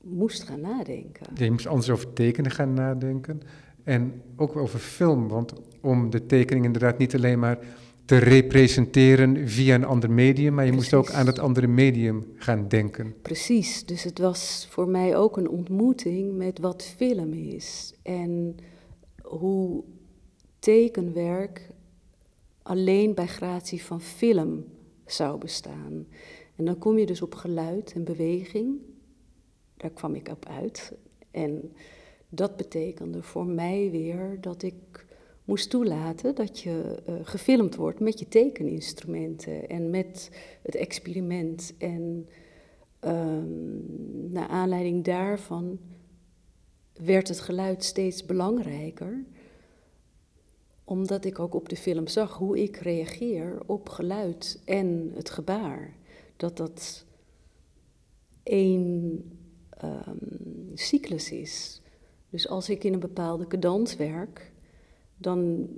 [0.00, 1.26] moest gaan nadenken.
[1.34, 3.40] Je moest anders over tekenen gaan nadenken
[3.84, 7.58] en ook over film, want om de tekening inderdaad niet alleen maar
[8.04, 10.92] te representeren via een ander medium, maar je Precies.
[10.92, 13.14] moest ook aan het andere medium gaan denken.
[13.22, 18.56] Precies, dus het was voor mij ook een ontmoeting met wat film is en
[19.22, 19.84] hoe
[20.58, 21.70] tekenwerk
[22.62, 24.64] alleen bij gratie van film
[25.06, 26.06] zou bestaan.
[26.56, 28.80] En dan kom je dus op geluid en beweging.
[29.76, 30.92] Daar kwam ik op uit.
[31.30, 31.72] En
[32.28, 35.06] dat betekende voor mij weer dat ik
[35.44, 40.30] moest toelaten dat je uh, gefilmd wordt met je tekeninstrumenten en met
[40.62, 41.74] het experiment.
[41.78, 42.28] En
[43.00, 45.78] um, naar aanleiding daarvan
[46.92, 49.24] werd het geluid steeds belangrijker,
[50.90, 55.94] omdat ik ook op de film zag hoe ik reageer op geluid en het gebaar.
[56.36, 57.04] Dat dat
[58.42, 59.22] één
[59.84, 61.80] um, cyclus is.
[62.30, 64.52] Dus als ik in een bepaalde cadans werk,
[65.16, 65.68] dan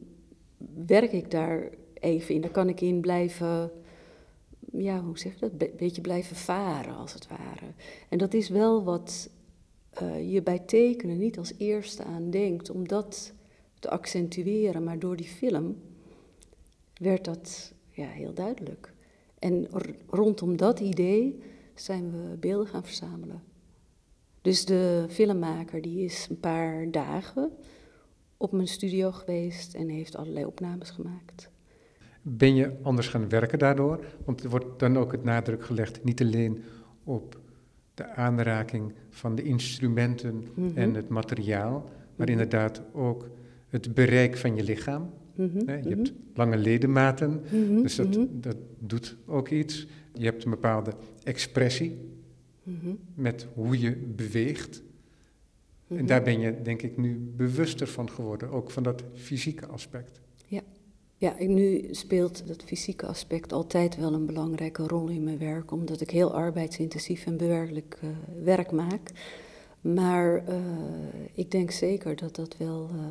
[0.86, 2.40] werk ik daar even in.
[2.40, 3.70] Dan kan ik in blijven,
[4.72, 5.76] ja, hoe zeg je dat?
[5.76, 7.72] Beetje blijven varen, als het ware.
[8.08, 9.30] En dat is wel wat
[10.02, 13.32] uh, je bij tekenen niet als eerste aan denkt, om dat
[13.82, 14.84] te accentueren.
[14.84, 15.76] Maar door die film
[16.94, 18.92] werd dat ja, heel duidelijk.
[19.38, 19.66] En
[20.08, 21.42] rondom dat idee
[21.74, 23.42] zijn we beelden gaan verzamelen.
[24.42, 27.50] Dus de filmmaker die is een paar dagen
[28.36, 31.50] op mijn studio geweest en heeft allerlei opnames gemaakt.
[32.22, 34.04] Ben je anders gaan werken daardoor?
[34.24, 36.62] Want er wordt dan ook het nadruk gelegd niet alleen
[37.04, 37.40] op
[37.94, 40.78] de aanraking van de instrumenten Mhm.
[40.78, 41.72] en het materiaal,
[42.16, 42.30] maar Mhm.
[42.30, 43.28] inderdaad ook
[43.72, 45.10] het bereik van je lichaam.
[45.34, 49.86] Mhm, Je mhm, hebt lange ledematen, mhm, dus dat, dat doet ook iets.
[50.14, 52.10] Je hebt een bepaalde expressie
[53.14, 54.82] met hoe je beweegt.
[55.88, 60.20] En daar ben je, denk ik, nu bewuster van geworden, ook van dat fysieke aspect.
[61.22, 65.70] Ja, en nu speelt dat fysieke aspect altijd wel een belangrijke rol in mijn werk,
[65.70, 68.08] omdat ik heel arbeidsintensief en bewerkelijk eh,
[68.44, 69.10] werk maak.
[69.80, 70.56] Maar eh,
[71.32, 73.04] ik denk zeker dat dat wel eh,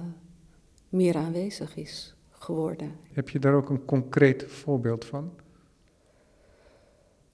[0.92, 2.92] meer aanwezig is geworden.
[3.12, 5.32] Heb je daar ook een concreet voorbeeld van?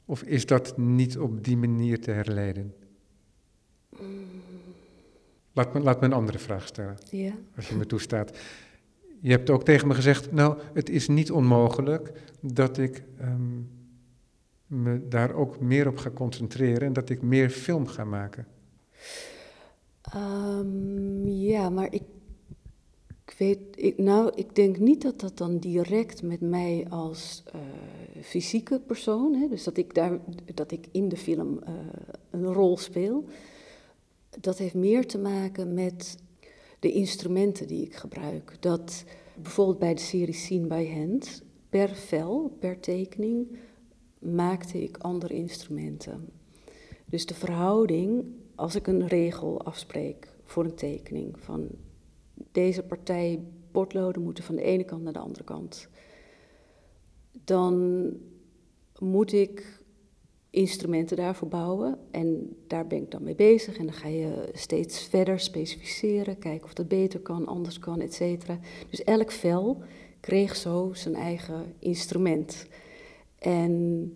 [0.06, 2.74] Of is dat niet op die manier te herleiden?
[5.54, 7.34] Laat me, laat me een andere vraag stellen, Ja?
[7.56, 8.38] als je me toestaat.
[9.22, 13.62] Je hebt ook tegen me gezegd, nou, het is niet onmogelijk dat ik ehm,
[14.68, 18.48] me daar ook meer op ga concentreren en dat ik meer film ga maken.
[20.02, 22.04] Ehm, ja, maar ik,
[23.28, 27.60] ik weet, ik, nou, ik denk niet dat dat dan direct met mij als eh,
[28.24, 30.20] fysieke persoon, hè, dus dat ik, daar,
[30.54, 31.74] dat ik in de film eh,
[32.30, 33.26] een rol speel,
[34.40, 36.18] dat heeft meer te maken met
[36.80, 38.58] de instrumenten die ik gebruik.
[38.60, 39.04] Dat
[39.42, 43.58] bijvoorbeeld bij de serie Scene by Hand, per vel, per tekening,
[44.20, 46.30] maakte ik andere instrumenten.
[47.06, 51.70] Dus de verhouding, als ik een regel afspreek voor een tekening, van
[52.52, 53.40] deze partij
[53.72, 55.90] potloden moeten van de ene kant naar de andere kant,
[57.44, 58.08] dan
[59.00, 59.82] moet ik
[60.50, 61.98] instrumenten daarvoor bouwen.
[62.12, 63.78] En daar ben ik dan mee bezig.
[63.78, 68.14] En dan ga je steeds verder specificeren, kijken of dat beter kan, anders kan, et
[68.14, 68.60] cetera.
[68.90, 69.82] Dus elk vel
[70.20, 72.68] kreeg zo zijn eigen instrument.
[73.40, 74.14] En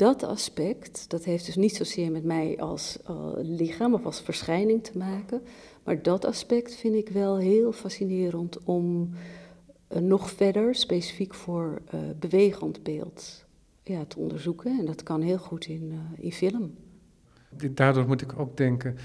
[0.00, 4.84] dat aspect, dat heeft dus niet zozeer met mij als uh, lichaam of als verschijning
[4.84, 5.42] te maken.
[5.84, 9.10] Maar dat aspect vind ik wel heel fascinerend om
[9.92, 13.44] uh, nog verder, specifiek voor uh, bewegend beeld,
[13.82, 14.78] ja, te onderzoeken.
[14.78, 16.74] En dat kan heel goed in, in film.
[17.70, 18.96] Daardoor moet ik ook denken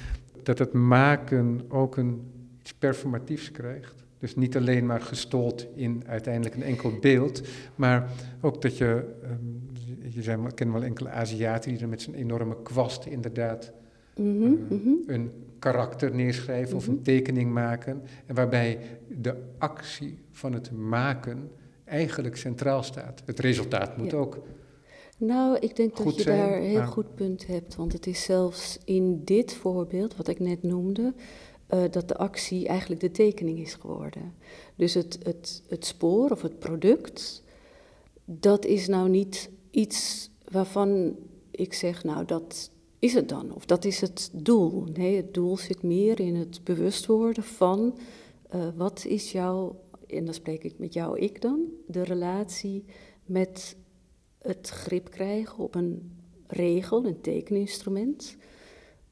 [0.43, 2.21] dat het maken ook een
[2.59, 4.03] iets performatiefs krijgt.
[4.19, 7.41] Dus niet alleen maar gestold in uiteindelijk een enkel beeld,
[7.75, 9.64] maar ook dat je, um,
[10.09, 13.71] je zijn, ik ken wel enkele Aziaten die er met zijn enorme kwast inderdaad
[14.15, 15.03] mm uh, -hmm, mm -hmm.
[15.05, 16.89] een karakter neerschrijven mm -hmm.
[16.89, 18.01] of een tekening maken.
[18.25, 21.51] En waarbij de actie van het maken
[21.85, 23.21] eigenlijk centraal staat.
[23.25, 24.17] Het resultaat moet ja.
[24.17, 24.39] ook.
[25.17, 26.87] Nou, ik denk dat je zijn, daar een heel maar...
[26.87, 27.75] goed punt hebt.
[27.75, 31.13] Want het is zelfs in dit voorbeeld, wat ik net noemde,
[31.73, 34.33] uh, dat de actie eigenlijk de tekening is geworden.
[34.75, 37.43] Dus het, het, het spoor of het product,
[38.25, 41.15] dat is nou niet iets waarvan
[41.51, 44.83] ik zeg, nou dat is het dan, of dat is het doel.
[44.93, 47.97] Nee, het doel zit meer in het bewust worden van
[48.55, 52.85] uh, wat is jouw, en dan spreek ik met jou, ik dan, de relatie
[53.25, 53.77] met
[54.37, 56.11] het grip krijgen op een
[56.47, 58.35] regel, een tekeninstrument.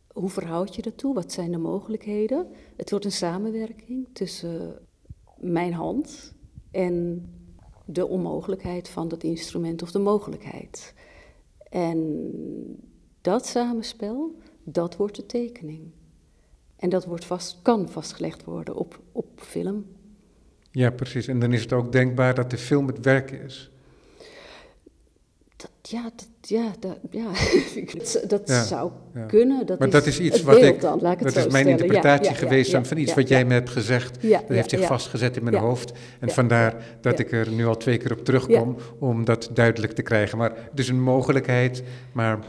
[0.08, 1.14] Hoe verhoud je dat toe?
[1.14, 2.48] Wat zijn de mogelijkheden?
[2.76, 4.80] Het wordt een samenwerking tussen
[5.38, 6.34] mijn hand
[6.72, 7.26] en
[7.86, 10.94] de onmogelijkheid van dat instrument of de mogelijkheid.
[11.70, 12.30] En
[13.22, 15.82] dat samenspel, dat wordt de tekening.
[16.76, 19.86] En dat wordt vast, kan vastgelegd worden op, op film.
[20.72, 21.28] Ja, precies.
[21.28, 23.72] En dan is het ook denkbaar dat de film het werk is.
[25.64, 27.26] Dat, ja, dat, ja, dat, ja.
[28.28, 29.26] dat Ja, zou ja.
[29.26, 29.66] kunnen.
[29.66, 30.82] Dat maar is dat is iets het wat ik.
[30.82, 33.28] dan, laat ik het dat zo is mijn interpretatie ja, geweest van iets ja, wat
[33.28, 33.36] ja.
[33.36, 34.18] jij me hebt gezegd.
[34.22, 34.88] Ja, dat ja, heeft zich ja.
[34.88, 35.62] vastgezet in mijn Ja.
[35.62, 35.92] hoofd.
[36.20, 36.34] En Ja.
[36.34, 37.24] vandaar dat Ja.
[37.26, 40.38] ik er nu al twee keer op terugkom om dat duidelijk te krijgen.
[40.38, 42.40] Maar het is een mogelijkheid, maar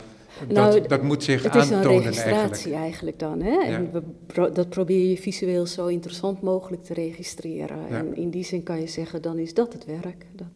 [0.48, 2.82] Nou, dat, dat moet zich Het is een aantonen registratie eigenlijk.
[2.82, 3.42] eigenlijk, dan.
[3.42, 3.62] Hè?
[3.74, 3.90] En Ja.
[3.92, 7.78] we pro- dat probeer je visueel zo interessant mogelijk te registreren.
[7.90, 7.96] Ja.
[7.96, 10.26] En in die zin kan je zeggen, dan is dat het werk.
[10.32, 10.46] Dat,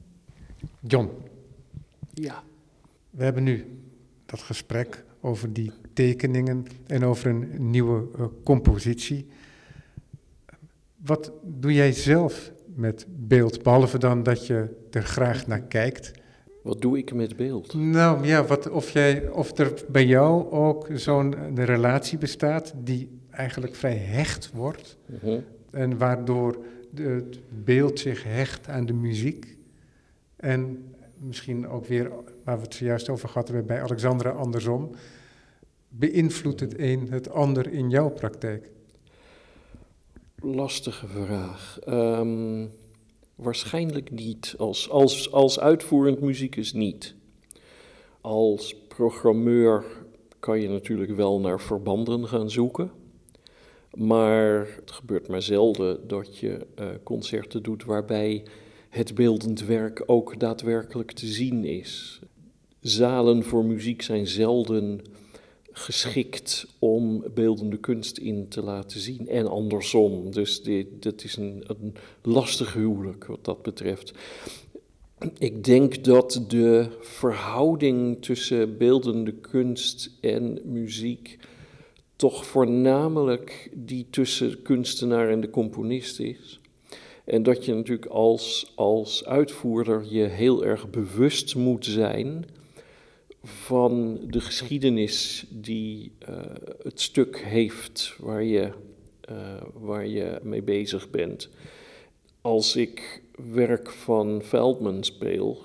[0.80, 1.08] John,
[2.14, 2.42] Ja.
[3.18, 3.64] We hebben nu
[4.26, 9.26] dat gesprek over die tekeningen en over een nieuwe eh, compositie.
[10.96, 16.12] Wat doe jij zelf met beeld, behalve dan dat je er graag naar kijkt?
[16.62, 17.74] Wat doe ik met beeld?
[17.74, 23.08] Nou ja, wat, of, jij, of er bij jou ook zo'n eh, relatie bestaat die
[23.30, 25.38] eigenlijk vrij hecht wordt Mhm.
[25.70, 29.56] en waardoor de, het beeld zich hecht aan de muziek.
[30.36, 30.84] En
[31.20, 32.10] misschien ook weer,
[32.44, 34.90] waar we het zojuist over gehad hebben bij Alexandra andersom,
[35.88, 38.70] beïnvloedt het een het ander in jouw praktijk?
[40.40, 41.78] Lastige vraag.
[41.84, 42.66] Ehm,
[43.34, 44.54] waarschijnlijk niet.
[44.58, 47.14] Als, als, als uitvoerend muzikus niet.
[48.20, 49.84] Als programmeur
[50.38, 52.90] kan je natuurlijk wel naar verbanden gaan zoeken.
[53.94, 58.44] Maar het gebeurt maar zelden dat je eh, concerten doet waarbij
[58.88, 62.20] het beeldend werk ook daadwerkelijk te zien is.
[62.80, 65.00] Zalen voor muziek zijn zelden
[65.72, 69.28] geschikt om beeldende kunst in te laten zien.
[69.28, 70.30] En andersom.
[70.30, 71.64] Dus dit, dat is een,
[72.22, 74.12] lastig huwelijk wat dat betreft.
[75.38, 81.38] Ik denk dat de verhouding tussen beeldende kunst en muziek
[82.16, 86.60] toch voornamelijk die tussen kunstenaar en de componist is.
[87.28, 92.44] En dat je natuurlijk als, als uitvoerder je heel erg bewust moet zijn
[93.42, 96.34] van de geschiedenis die eh,
[96.82, 98.70] het stuk heeft waar je,
[99.20, 99.36] eh,
[99.72, 101.48] waar je mee bezig bent.
[102.40, 105.58] Als ik werk van Veldman speel,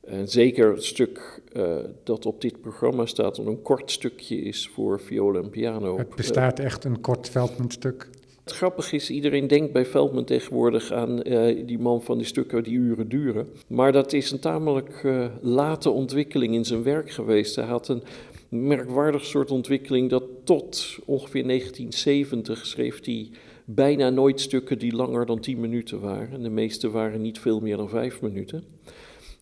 [0.00, 4.68] en zeker het stuk eh, dat op dit programma staat, wat een kort stukje is
[4.68, 5.98] voor viool en piano.
[5.98, 8.08] Het bestaat echt een kort Veldman-stuk.
[8.44, 12.62] Het grappige is, iedereen denkt bij Veldman tegenwoordig aan eh, die man van die stukken
[12.62, 13.48] die uren duren.
[13.66, 17.56] Maar dat is een tamelijk eh, late ontwikkeling in zijn werk geweest.
[17.56, 18.02] Hij had een
[18.48, 23.30] merkwaardig soort ontwikkeling dat tot ongeveer 1970 schreef hij
[23.64, 26.32] bijna nooit stukken die langer dan 10 minuten waren.
[26.32, 28.64] En de meeste waren niet veel meer dan 5 minuten.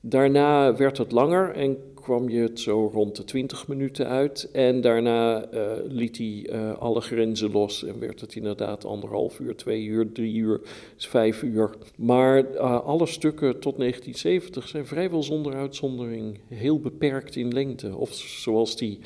[0.00, 4.48] Daarna werd het langer en kwam je het zo rond de 20 minuten uit.
[4.52, 9.56] En daarna eh, liet hij eh, alle grenzen los en werd het inderdaad anderhalf uur,
[9.56, 10.60] twee uur, drie uur,
[10.96, 11.70] vijf uur.
[11.96, 17.96] Maar eh, alle stukken tot 1970 zijn vrijwel zonder uitzondering heel beperkt in lengte.
[17.96, 18.98] Of zoals hij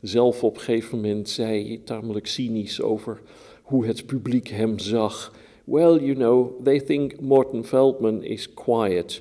[0.00, 3.20] zelf op een gegeven moment zei, tamelijk cynisch over
[3.62, 5.32] hoe het publiek hem zag.
[5.64, 9.20] Well, you know, they think Morton Feldman is quiet.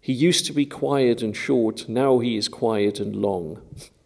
[0.00, 3.58] He used to be quiet and short, now he is quiet and long.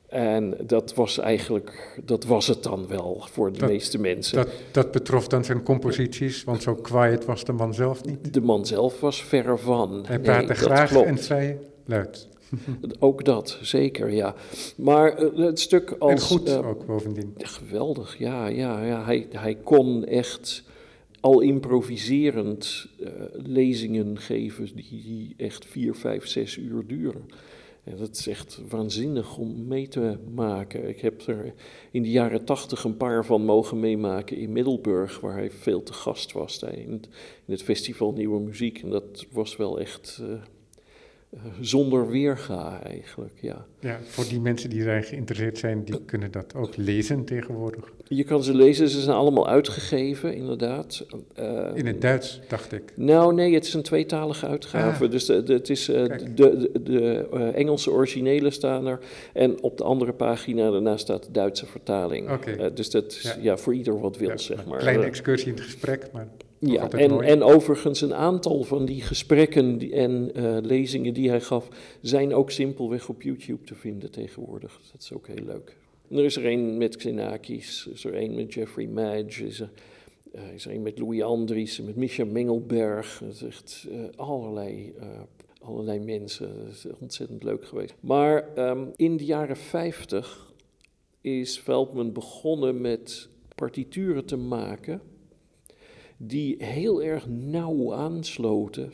[0.08, 4.36] En dat was eigenlijk, dat was het dan wel voor de Dat- meeste mensen.
[4.36, 8.34] Dat, dat betrof dan zijn composities, want zo quiet was de man zelf niet.
[8.34, 10.04] de man zelf was verre van.
[10.06, 11.06] Hij praatte graag klopt.
[11.06, 12.28] en vrij luid.
[12.98, 14.34] Ook dat, zeker, ja.
[14.76, 16.12] Maar eh, het stuk als...
[16.12, 17.34] en goed eh, ook bovendien.
[17.38, 19.04] Geweldig, ja, ja, ja.
[19.04, 20.62] Hij, hij kon echt
[21.24, 27.26] al improviserend eh, lezingen geven die, echt vier, vijf, zes uur duren.
[27.84, 30.88] En dat is echt waanzinnig om mee te maken.
[30.88, 31.54] Ik heb er
[31.90, 35.92] in de jaren tachtig een paar van mogen meemaken in Middelburg, waar hij veel te
[35.92, 37.02] gast was in
[37.46, 38.82] het, festival Nieuwe Muziek.
[38.82, 40.42] En dat was wel echt eh,
[41.60, 43.66] zonder weerga eigenlijk, ja.
[43.80, 47.92] Ja, voor die mensen die daarin geïnteresseerd zijn, die kunnen dat ook lezen tegenwoordig.
[48.08, 51.06] Je kan ze lezen, ze zijn allemaal uitgegeven, inderdaad.
[51.34, 52.82] Eh, In het Duits, dacht ik.
[52.96, 55.04] Nou, nee, het is een tweetalige uitgave.
[55.04, 55.10] Ah.
[55.10, 58.98] Dus de, de- het is, eh, de, de, de eh, Engelse originele staan er.
[59.32, 62.30] En op de andere pagina daarna staat de Duitse vertaling.
[62.30, 62.50] Oké.
[62.50, 63.36] Eh, dus dat is Ja.
[63.40, 63.56] ja.
[63.56, 64.78] voor ieder wat wil, Ja, zeg een maar.
[64.78, 66.28] Kleine Eh, excursie in het gesprek, maar
[66.66, 71.40] ja, en, en overigens een aantal van die gesprekken die- en eh, lezingen die hij
[71.40, 71.68] gaf,
[72.00, 74.80] zijn ook simpelweg op YouTube te vinden tegenwoordig.
[74.92, 75.76] Dat is ook heel leuk.
[76.10, 79.70] En er is er een met Xenakis, is er een met Jeffrey Madge, is er,
[80.32, 83.18] eh, is er een met Louis Andriessen, met Micha Mengelberg.
[83.18, 84.94] Het is echt eh, allerlei,
[85.60, 86.48] allerlei mensen.
[86.66, 87.94] Het is ontzettend leuk geweest.
[88.00, 90.52] Maar ehm, in de jaren 50
[91.20, 95.00] is Veldman begonnen met partituren te maken
[96.16, 98.92] die heel erg nauw aansloten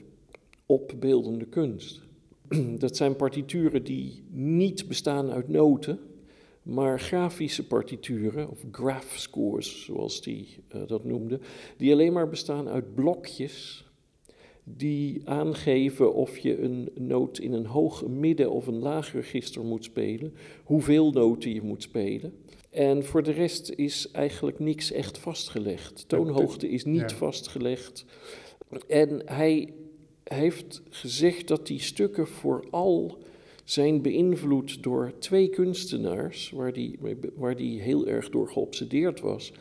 [0.66, 2.02] op beeldende kunst.
[2.78, 5.98] dat zijn partituren die niet bestaan uit noten,
[6.62, 11.40] maar grafische partituren, of graph scores zoals die uh, dat noemde,
[11.76, 13.84] die alleen maar bestaan uit blokjes
[14.64, 19.84] die aangeven of je een noot in een hoog, midden of een laag register moet
[19.84, 20.34] spelen,
[20.64, 22.32] hoeveel noten je moet spelen.
[22.70, 26.08] En voor de rest is eigenlijk niks echt vastgelegd.
[26.08, 28.04] Toonhoogte is niet vastgelegd.
[28.86, 29.72] En hij
[30.24, 33.18] heeft gezegd dat die stukken vooral
[33.64, 36.98] zijn beïnvloed door twee kunstenaars, waar die,
[37.34, 39.52] waar die heel erg door geobsedeerd was.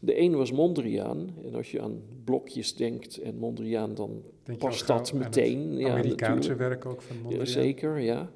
[0.00, 4.22] De een was Mondriaan, en als je aan blokjes denkt en Mondriaan, dan
[4.58, 5.76] past dat meteen.
[5.76, 7.46] ja, Amerikaanse werk ook van Mondriaan.
[7.46, 8.30] Ja, zeker, ja.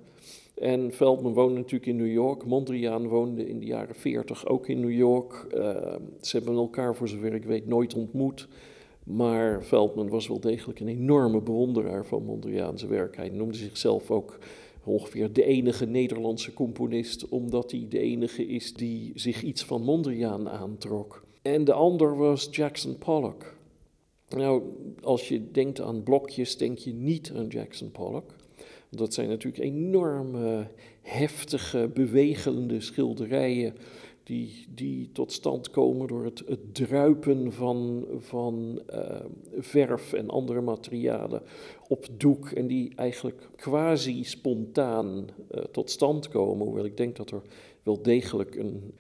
[0.54, 2.44] En Veldman woonde natuurlijk in New York.
[2.44, 5.46] Mondriaan woonde in de jaren 40 ook in New York.
[5.54, 8.48] Uh, ze hebben elkaar, voor zover ik weet, nooit ontmoet.
[9.04, 13.16] Maar Veldman was wel degelijk een enorme bewonderaar van Mondriaanse werk.
[13.16, 14.38] Hij noemde zichzelf ook
[14.84, 20.48] ongeveer de enige Nederlandse componist, omdat hij de enige is die zich iets van Mondriaan
[20.48, 21.25] aantrok.
[21.46, 23.54] En de ander was Jackson Pollock.
[24.28, 24.62] Nou,
[25.02, 28.34] als je denkt aan blokjes, denk je niet aan Jackson Pollock.
[28.90, 30.70] Dat zijn natuurlijk enorme,
[31.02, 33.74] heftige, bewegende schilderijen
[34.22, 39.20] die, die tot stand komen door het, druipen van, van uh,
[39.58, 41.42] verf en andere materialen
[41.88, 46.66] op doek en die eigenlijk quasi spontaan uh, tot stand komen.
[46.66, 47.42] Hoewel ik denk dat er
[47.82, 48.92] wel degelijk een,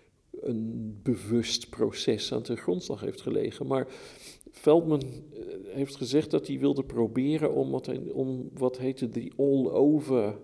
[0.46, 3.66] een bewust proces aan de grondslag heeft gelegen.
[3.66, 3.86] Maar
[4.50, 10.38] Veldman uh, heeft gezegd dat hij wilde proberen om wat, om wat heette de all-over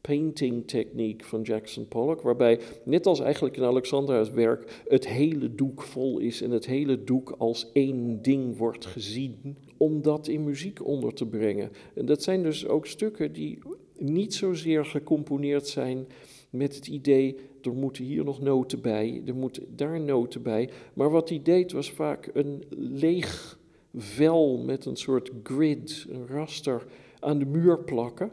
[0.00, 5.82] painting techniek van Jackson Pollock, waarbij, net als eigenlijk in Alexandra's werk, het hele doek
[5.82, 10.86] vol is en het hele doek als één ding wordt gezien, om dat in muziek
[10.86, 11.70] onder te brengen.
[11.94, 13.58] En dat zijn dus ook stukken die
[13.98, 16.06] niet zozeer gecomponeerd zijn
[16.52, 21.10] met het idee, er moeten hier nog noten bij, er moeten daar noten bij, maar
[21.10, 23.58] wat hij deed was vaak een leeg
[23.94, 26.86] vel met een soort grid, een raster,
[27.20, 28.30] aan de muur plakken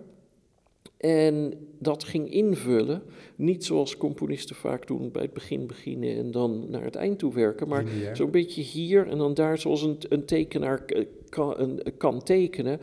[0.97, 3.03] en dat ging invullen,
[3.35, 7.33] niet zoals componisten vaak doen, bij het begin beginnen en dan naar het eind toe
[7.33, 10.85] werken, maar zo'n beetje hier en dan daar, zoals een, een tekenaar
[11.29, 12.79] kan, een, kan tekenen.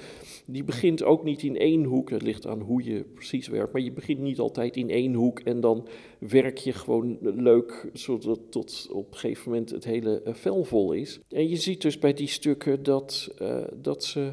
[0.46, 3.82] Die begint ook niet in één hoek, het ligt aan hoe je precies werkt, maar
[3.82, 5.88] je begint niet altijd in één hoek en dan
[6.18, 10.92] werk je gewoon leuk, zodat tot op een gegeven moment het hele eh, vel vol
[10.92, 11.20] is.
[11.28, 14.32] En je ziet dus bij die stukken dat, uh, dat ze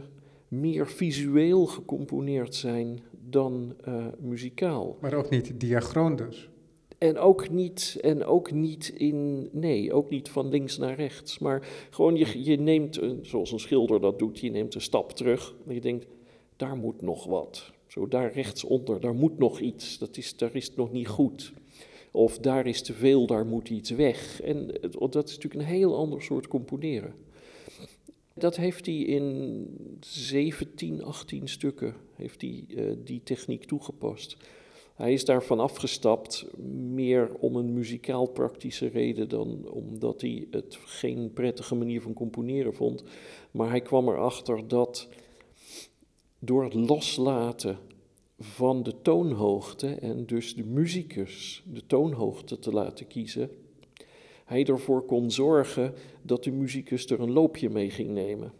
[0.59, 4.97] meer visueel gecomponeerd zijn dan uh, muzikaal.
[5.01, 6.49] Maar ook niet diachroon dus?
[6.97, 11.39] En ook niet, en ook niet in, nee, ook niet van links naar rechts.
[11.39, 15.11] Maar gewoon, je, je neemt, een, zoals een schilder dat doet, je neemt een stap
[15.11, 15.55] terug.
[15.67, 16.07] En je denkt,
[16.55, 17.71] daar moet nog wat.
[17.87, 19.97] Zo daar rechtsonder, daar moet nog iets.
[19.97, 21.53] Dat is, daar is het nog niet goed.
[22.11, 24.41] Of daar is te veel, daar moet iets weg.
[24.41, 27.13] En dat is natuurlijk een heel ander soort componeren.
[28.33, 29.67] Dat heeft hij in
[29.99, 34.37] 17, 18 stukken heeft hij, uh, die techniek toegepast.
[34.95, 36.45] Hij is daarvan afgestapt,
[36.93, 42.73] meer om een muzikaal praktische reden dan omdat hij het geen prettige manier van componeren
[42.73, 43.03] vond.
[43.51, 45.07] Maar hij kwam erachter dat
[46.39, 47.77] door het loslaten
[48.39, 53.49] van de toonhoogte en dus de muzikus de toonhoogte te laten kiezen,
[54.45, 58.51] hij ervoor kon zorgen dat de muzikus er een loopje mee ging nemen.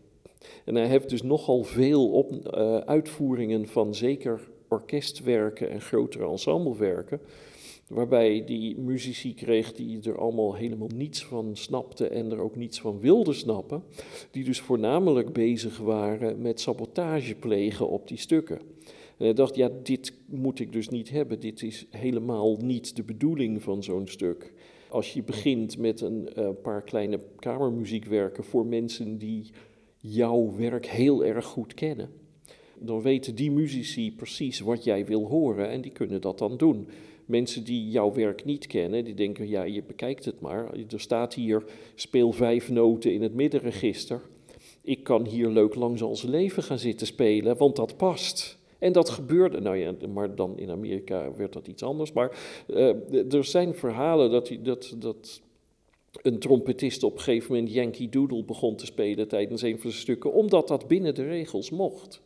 [0.65, 7.19] En hij heeft dus nogal veel op, uh, uitvoeringen van zeker orkestwerken en grotere ensemblewerken,
[7.87, 12.81] waarbij die muzici kreeg die er allemaal helemaal niets van snapten en er ook niets
[12.81, 13.83] van wilden snappen,
[14.31, 18.59] die dus voornamelijk bezig waren met sabotage plegen op die stukken.
[19.17, 23.03] En hij dacht, ja, dit moet ik dus niet hebben, dit is helemaal niet de
[23.03, 24.53] bedoeling van zo'n stuk
[24.93, 29.51] als je begint met een uh, paar kleine kamermuziekwerken voor mensen die
[29.97, 32.09] jouw werk heel erg goed kennen,
[32.79, 36.87] dan weten die muzici precies wat jij wil horen en die kunnen dat dan doen.
[37.25, 40.73] Mensen die jouw werk niet kennen, die denken, ja, je bekijkt het maar.
[40.73, 41.63] Er staat hier,
[41.95, 44.21] speel vijf noten in het middenregister.
[44.81, 48.57] Ik kan hier leuk lang zal zijn leven gaan zitten spelen, want dat past.
[48.83, 52.11] En dat gebeurde, nou ja, maar dan in Amerika werd dat iets anders.
[52.11, 55.41] Maar uh, er zijn verhalen dat, dat, dat
[56.21, 59.95] een trompetist op een gegeven moment Yankee Doodle begon te spelen tijdens een van de
[59.95, 62.21] stukken, omdat dat binnen de regels mocht.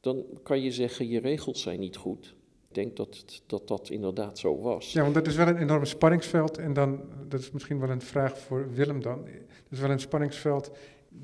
[0.00, 2.34] Dan kan je zeggen, je regels zijn niet goed.
[2.68, 4.92] Ik denk dat, dat dat inderdaad zo was.
[4.92, 6.58] Ja, want dat is wel een enorm spanningsveld.
[6.58, 9.24] En dan, dat is misschien wel een vraag voor Willem dan.
[9.24, 9.32] Dat
[9.70, 10.70] is wel een spanningsveld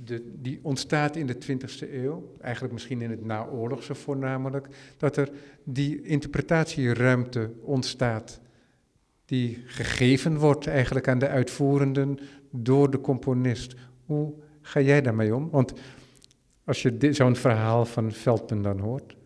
[0.05, 5.31] de, die ontstaat in de 20e eeuw, eigenlijk misschien in het naoorlogse voornamelijk, dat er
[5.65, 8.41] die interpretatieruimte ontstaat,
[9.25, 12.19] die gegeven wordt eigenlijk aan de uitvoerenden
[12.51, 13.75] door de componist.
[14.07, 15.51] Hoe ga jij daarmee om?
[15.51, 15.73] Want
[16.65, 19.17] als je zo'n verhaal van Veldman dan hoort.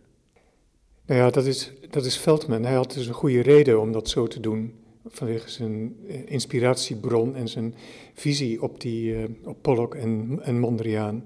[1.06, 2.64] Nou ja, dat is, dat is Veldman.
[2.64, 4.74] Hij had dus een goede reden om dat zo te doen.
[5.08, 7.74] Vanwege zijn eh, inspiratiebron en zijn
[8.14, 11.24] visie op, die, uh, op Pollock en, en Mondriaan.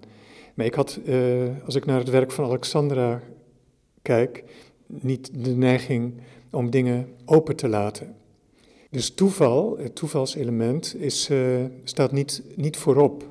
[0.55, 3.22] Maar ik had, uh, als ik naar het werk van Alexandra
[4.03, 4.45] kijk,
[4.87, 6.14] niet de neiging
[6.51, 8.14] om dingen open te laten.
[8.91, 11.31] Dus toeval, het toevalselement, is,
[11.85, 13.28] staat niet, niet voorop.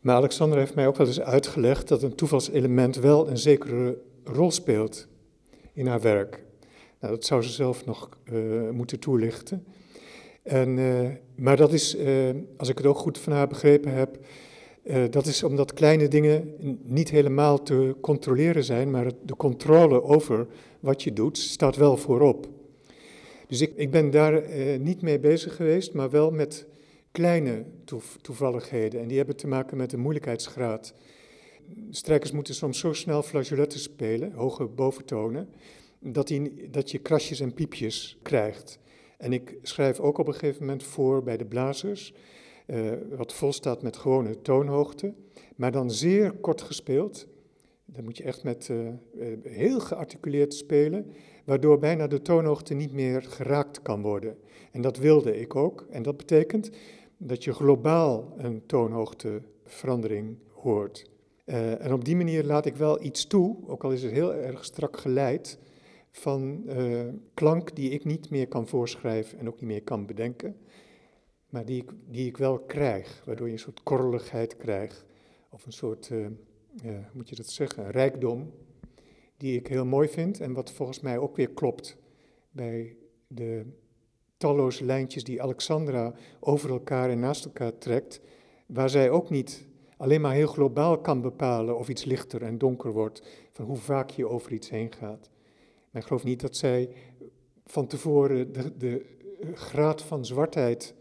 [0.00, 4.50] Maar Alexandra heeft mij ook wel eens uitgelegd dat een toevalselement wel een zekere rol
[4.50, 5.06] speelt
[5.72, 6.44] in haar werk.
[7.00, 9.64] Nou, dat zou ze zelf nog uh, moeten toelichten.
[10.42, 14.18] En, uh, maar dat is, uh, als ik het ook goed van haar begrepen heb,
[15.10, 20.46] dat is omdat kleine dingen niet helemaal te controleren zijn, maar de controle over
[20.80, 22.48] wat je doet staat wel voorop.
[23.46, 24.42] Dus ik, ik ben daar
[24.78, 26.66] niet mee bezig geweest, maar wel met
[27.12, 27.64] kleine
[28.20, 29.00] toevalligheden.
[29.00, 30.94] En die hebben te maken met de moeilijkheidsgraad.
[31.90, 35.48] Strijkers moeten soms zo snel flageoletten spelen, hoge boventonen,
[36.00, 38.78] dat, die, dat je krasjes en piepjes krijgt.
[39.18, 42.14] En ik schrijf ook op een gegeven moment voor bij de blazers,
[42.66, 45.14] uh, wat vol staat met gewone toonhoogte,
[45.56, 47.26] maar dan zeer kort gespeeld.
[47.84, 48.88] Dan moet je echt met uh,
[49.42, 51.12] heel gearticuleerd spelen,
[51.44, 54.36] waardoor bijna de toonhoogte niet meer geraakt kan worden.
[54.72, 55.86] En dat wilde ik ook.
[55.90, 56.70] En dat betekent
[57.16, 61.10] dat je globaal een toonhoogteverandering hoort.
[61.44, 64.64] En op die manier laat ik wel iets toe, ook al is het heel erg
[64.64, 65.58] strak geleid,
[66.10, 70.56] van uh, klank die ik niet meer kan voorschrijven en ook niet meer kan bedenken,
[71.48, 75.04] maar die ik, die ik wel krijg, waardoor je een soort korreligheid krijgt,
[75.50, 76.26] of een soort, uh,
[77.12, 78.52] moet je dat zeggen, rijkdom,
[79.36, 81.96] die ik heel mooi vind en wat volgens mij ook weer klopt
[82.50, 82.96] bij
[83.26, 83.64] de
[84.36, 88.20] talloze lijntjes die Alexandra over elkaar en naast elkaar trekt,
[88.66, 92.92] waar zij ook niet alleen maar heel globaal kan bepalen of iets lichter en donker
[92.92, 95.30] wordt, van hoe vaak je over iets heen gaat.
[95.90, 96.90] Maar ik geloof niet dat zij
[97.66, 99.18] van tevoren de, de
[99.54, 100.94] graad van zwartheid,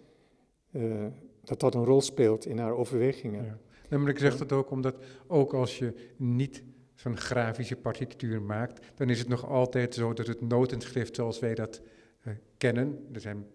[0.71, 1.05] uh,
[1.43, 3.45] dat dat een rol speelt in haar overwegingen.
[3.45, 3.57] Ja.
[3.97, 4.95] Nee, ik zeg het ook omdat,
[5.27, 6.63] ook als je niet
[6.95, 11.55] zo'n grafische partituur maakt, dan is het nog altijd zo dat het notenschrift zoals wij
[11.55, 11.81] dat
[12.27, 13.45] uh, kennen, er zijn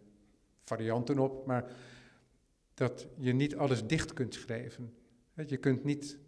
[0.64, 1.72] varianten op, maar
[2.74, 4.95] dat je niet alles dicht kunt schrijven.
[5.47, 6.18] Je kunt niet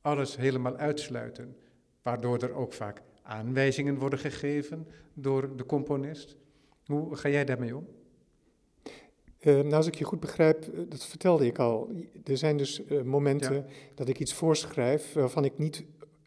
[0.00, 1.56] alles helemaal uitsluiten,
[2.02, 6.36] waardoor er ook vaak aanwijzingen worden gegeven door de componist.
[6.86, 7.86] Hoe ga jij daarmee om?
[9.40, 11.90] Uh, nou, als ik je goed begrijp, eh, dat vertelde ik al.
[12.24, 13.64] Er zijn dus uh, momenten ja.
[13.94, 15.84] dat ik iets voorschrijf waarvan ik niet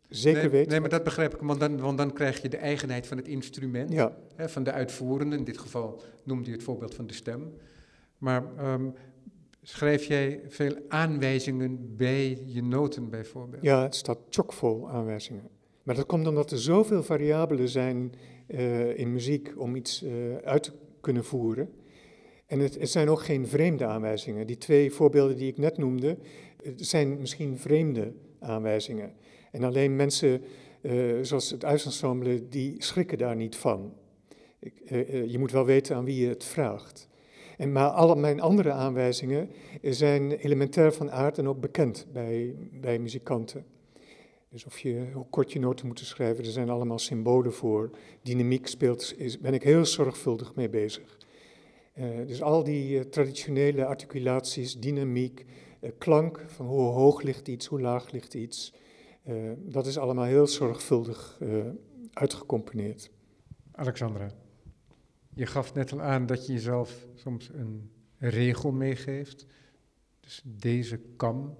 [0.09, 0.67] zeker nee, weet.
[0.67, 3.27] Nee, maar dat begrijp ik, want dan, want dan krijg je de eigenheid van het
[3.27, 4.17] instrument, ja.
[4.35, 5.35] hè, van de uitvoerende.
[5.37, 7.53] In dit geval noemde je het voorbeeld van de stem.
[8.17, 8.43] Maar
[8.73, 8.93] um,
[9.61, 13.63] schrijf jij veel aanwijzingen bij je noten bijvoorbeeld?
[13.63, 15.49] Ja, het staat chockvol aanwijzingen.
[15.85, 18.13] Maar dat komt omdat er zoveel variabelen zijn
[18.47, 20.71] uh, in muziek om iets uh, uit te
[21.01, 21.69] kunnen voeren.
[22.45, 24.47] En het, zijn ook geen vreemde aanwijzingen.
[24.47, 26.17] Die twee voorbeelden die ik net noemde,
[26.75, 29.13] zijn misschien vreemde aanwijzingen.
[29.51, 30.41] En alleen mensen,
[30.81, 33.93] uh, zoals het uitsensemble, die schrikken daar niet van.
[34.59, 34.73] Ik,
[35.27, 37.07] je moet wel weten aan wie je het vraagt.
[37.57, 39.49] En, maar alle mijn andere aanwijzingen
[39.81, 43.65] zijn elementair van aard en ook bekend bij, bij muzikanten.
[44.55, 47.89] Dus of je, hoe kort je noten moet schrijven, er zijn allemaal symbolen voor.
[48.21, 51.17] Dynamiek speelt, is, ben ik heel zorgvuldig mee bezig.
[51.97, 55.45] Uh, dus al die uh, traditionele articulaties, dynamiek,
[55.81, 58.73] uh, klank, van hoe hoog ligt iets, hoe laag ligt iets,
[59.57, 61.39] dat is allemaal heel zorgvuldig
[62.13, 63.09] uitgecomponeerd.
[63.71, 64.31] Alexandra,
[65.33, 69.45] je gaf net al aan dat je jezelf soms een regel meegeeft.
[70.19, 71.55] Dus deze kan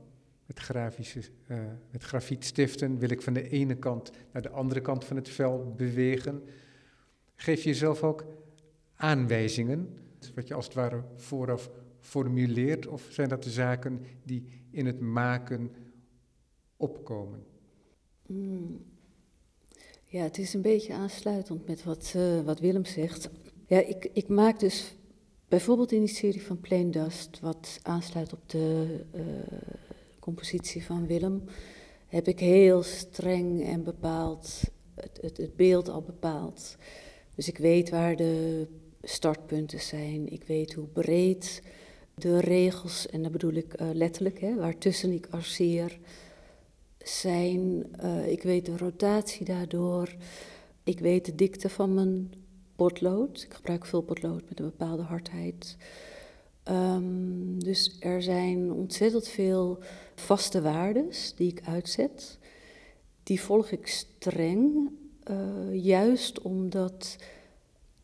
[0.45, 1.57] met, grafische, uh,
[1.91, 5.77] met grafiekstiften wil ik van de ene kant naar de andere kant van het veld
[5.77, 6.43] bewegen.
[7.35, 8.25] Geef je jezelf ook
[8.95, 9.97] aanwijzingen,
[10.35, 11.69] wat je als het ware vooraf
[11.99, 15.71] formuleert, of zijn dat de zaken die in het maken
[16.77, 17.43] opkomen?
[18.25, 18.83] Mm.
[20.03, 23.29] Ja, het is een beetje aansluitend met wat, uh, wat Willem zegt.
[23.67, 24.95] Ja, ik, ik maak dus
[25.47, 29.21] bijvoorbeeld in die serie van Plain Dust, wat aansluit op de uh,
[30.25, 31.43] compositie van Willem,
[32.07, 34.61] heb ik heel streng en bepaald
[34.95, 36.77] het, het, het beeld al bepaald.
[37.35, 38.67] Dus ik weet waar de
[39.01, 41.61] startpunten zijn, ik weet hoe breed
[42.15, 45.99] De regels, en dat bedoel ik uh, letterlijk, hè, waartussen ik arceer,
[47.03, 50.15] zijn, uh, ik weet de rotatie daardoor,
[50.83, 52.33] ik weet de dikte van mijn
[52.75, 53.41] potlood.
[53.41, 55.77] Ik gebruik veel potlood met een bepaalde hardheid.
[56.71, 59.79] Um, dus er zijn ontzettend veel
[60.15, 62.37] vaste waardes die ik uitzet.
[63.23, 64.89] Die volg ik streng,
[65.31, 67.15] uh, juist omdat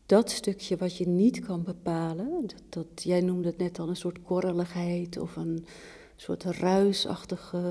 [0.06, 3.96] dat stukje wat je niet kan bepalen, dat, dat, jij noemde het net al een
[3.96, 5.66] soort korreligheid of een
[6.16, 7.62] soort ruisachtig uh,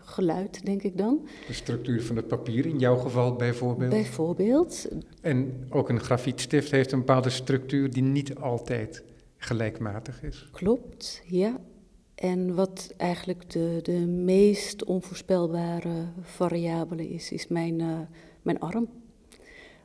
[0.00, 1.28] geluid, denk ik dan.
[1.46, 3.90] De structuur van het papier in jouw geval bijvoorbeeld?
[3.90, 4.88] Bijvoorbeeld.
[5.20, 9.02] En ook een grafietstift heeft een bepaalde structuur die niet altijd
[9.44, 10.48] gelijkmatig is.
[10.52, 11.60] Klopt, ja.
[12.14, 17.98] En wat eigenlijk de, de meest onvoorspelbare variabele is, is mijn, uh,
[18.42, 18.88] mijn arm.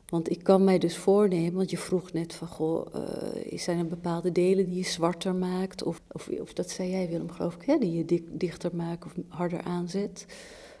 [0.06, 3.86] Want ik kan mij dus voornemen, want je vroeg net van, goh, uh, zijn er
[3.86, 5.82] bepaalde delen die je zwarter maakt?
[5.82, 9.04] Of, of, of dat zei jij Willem, geloof ik, hè, die je dik, dichter maakt
[9.04, 10.26] of harder aanzet.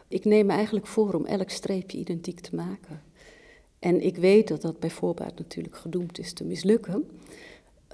[0.08, 3.02] Ik neem me eigenlijk voor om elk streepje identiek te maken.
[3.78, 7.04] En ik weet dat dat bij voorbaat natuurlijk gedoemd is te mislukken.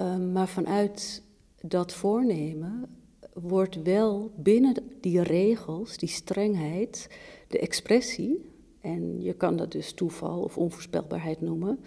[0.01, 1.23] Uh, maar vanuit
[1.61, 2.89] dat voornemen
[3.33, 7.09] wordt wel binnen die regels, die strengheid,
[7.49, 11.81] de expressie, en je kan dat dus toeval of onvoorspelbaarheid noemen,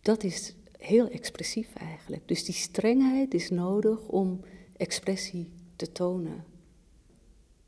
[0.00, 2.28] dat is heel expressief eigenlijk.
[2.28, 4.40] Dus die strengheid is nodig om
[4.76, 6.44] expressie te tonen.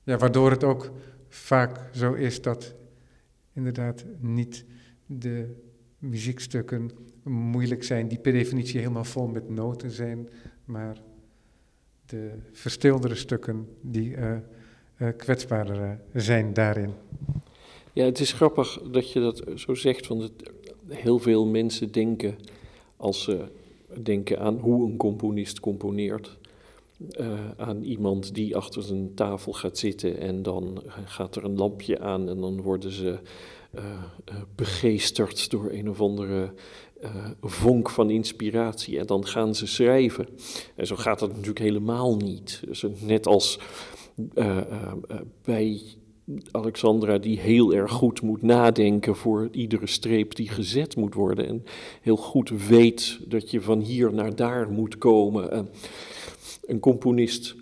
[0.02, 0.90] Ja, waardoor het ook
[1.28, 2.74] vaak zo is dat
[3.52, 4.64] inderdaad niet
[5.06, 5.62] de
[5.98, 6.90] muziekstukken
[7.24, 10.28] moeilijk zijn, die per definitie helemaal vol met noten zijn,
[10.64, 10.96] maar
[12.06, 14.36] de verstildere stukken die uh,
[14.98, 16.92] uh, kwetsbaarder uh, zijn daarin.
[17.92, 20.32] Ja, het is grappig dat je dat zo zegt, want
[20.88, 22.36] heel veel mensen denken,
[22.96, 23.48] als ze
[24.02, 26.38] denken aan hoe een componist componeert,
[27.56, 32.28] aan iemand die achter zijn tafel gaat zitten en dan gaat er een lampje aan
[32.28, 33.18] en dan worden ze
[34.54, 36.52] begeesterd door een of andere
[37.04, 40.28] uh, vonk van inspiratie en dan gaan ze schrijven.
[40.76, 42.62] En zo gaat het natuurlijk helemaal niet.
[42.66, 43.58] Dus net als
[44.34, 44.92] uh, uh,
[45.42, 45.80] bij
[46.50, 51.46] Alexandra, die heel erg goed moet nadenken voor iedere streep die gezet moet worden.
[51.48, 51.64] En
[52.00, 55.68] heel goed weet dat je van hier naar daar moet komen.
[56.66, 57.54] een componist,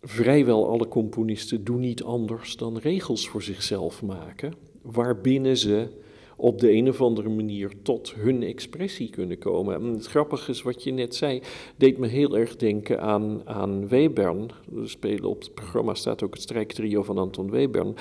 [0.00, 4.54] vrijwel alle componisten, doen niet anders dan regels voor zichzelf maken.
[4.82, 6.02] Waarbinnen ze
[6.44, 9.74] op de een of andere manier tot hun expressie kunnen komen.
[9.74, 11.42] En het grappige is wat je net zei,
[11.76, 14.50] deed me heel erg denken aan, aan Webern.
[14.70, 17.94] We spelen op het programma staat ook het strijktrio van Anton Webern.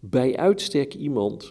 [0.00, 1.50] Bij uitstek iemand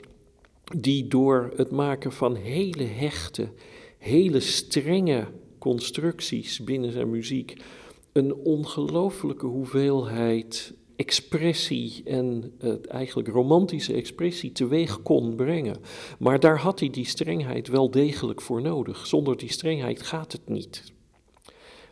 [0.78, 3.50] die door het maken van hele hechte,
[3.98, 5.28] hele strenge
[5.58, 7.62] constructies binnen zijn muziek
[8.12, 15.78] een ongelooflijke hoeveelheid expressie en uh, eigenlijk romantische expressie teweeg kon brengen.
[16.18, 19.08] Maar daar had hij die strengheid wel degelijk voor nodig.
[19.08, 20.84] Zonder die strengheid gaat het niet.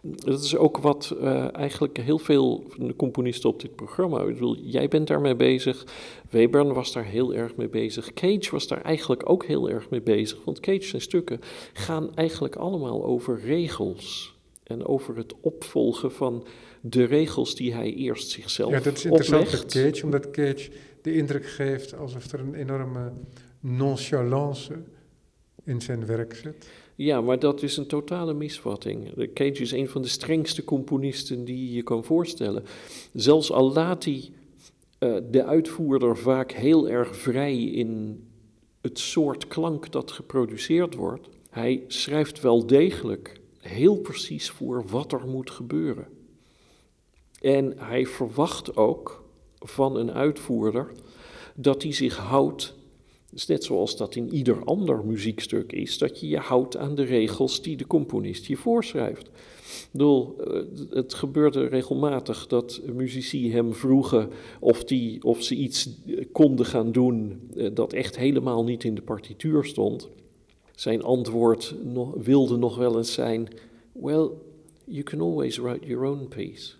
[0.02, 4.26] Dat is ook wat uh, eigenlijk heel veel van de componisten op dit programma.
[4.62, 5.86] Jij bent daarmee bezig.
[6.30, 8.14] Webern was daar heel erg mee bezig.
[8.14, 10.44] Cage was daar eigenlijk ook heel erg mee bezig.
[10.44, 11.40] Want Cage zijn stukken
[11.74, 14.36] gaan eigenlijk allemaal over regels.
[14.64, 16.46] En over het opvolgen van
[16.90, 20.70] de regels die hij eerst zichzelf Ja, dat is interessant met Cage, omdat Cage
[21.02, 23.12] de indruk geeft alsof er een enorme
[23.60, 24.74] nonchalance
[25.64, 26.70] in zijn werk zit.
[26.96, 29.30] Ja, maar dat is een totale misvatting.
[29.34, 32.64] Cage is een van de strengste componisten die je kan voorstellen.
[33.14, 34.30] Zelfs al laat hij
[35.00, 38.22] uh, de uitvoerder vaak heel erg vrij in
[38.82, 45.28] het soort klank dat geproduceerd wordt, hij schrijft wel degelijk heel precies voor wat er
[45.28, 46.08] moet gebeuren.
[47.42, 49.24] En hij verwacht ook
[49.60, 50.92] van een uitvoerder
[51.56, 52.76] dat hij zich houdt,
[53.32, 57.04] dus net zoals dat in ieder ander muziekstuk is, dat je je houdt aan de
[57.04, 59.30] regels die de componist je voorschrijft.
[59.92, 64.30] Bedoel, eh, het gebeurde regelmatig dat muzici hem vroegen
[64.60, 65.90] of, die, of ze iets
[66.32, 70.10] konden gaan doen eh, dat echt helemaal niet in de partituur stond.
[70.76, 71.76] Zijn antwoord
[72.16, 73.48] wilde nog wel eens zijn:
[73.92, 74.30] Well,
[74.86, 76.74] you can always write your own piece.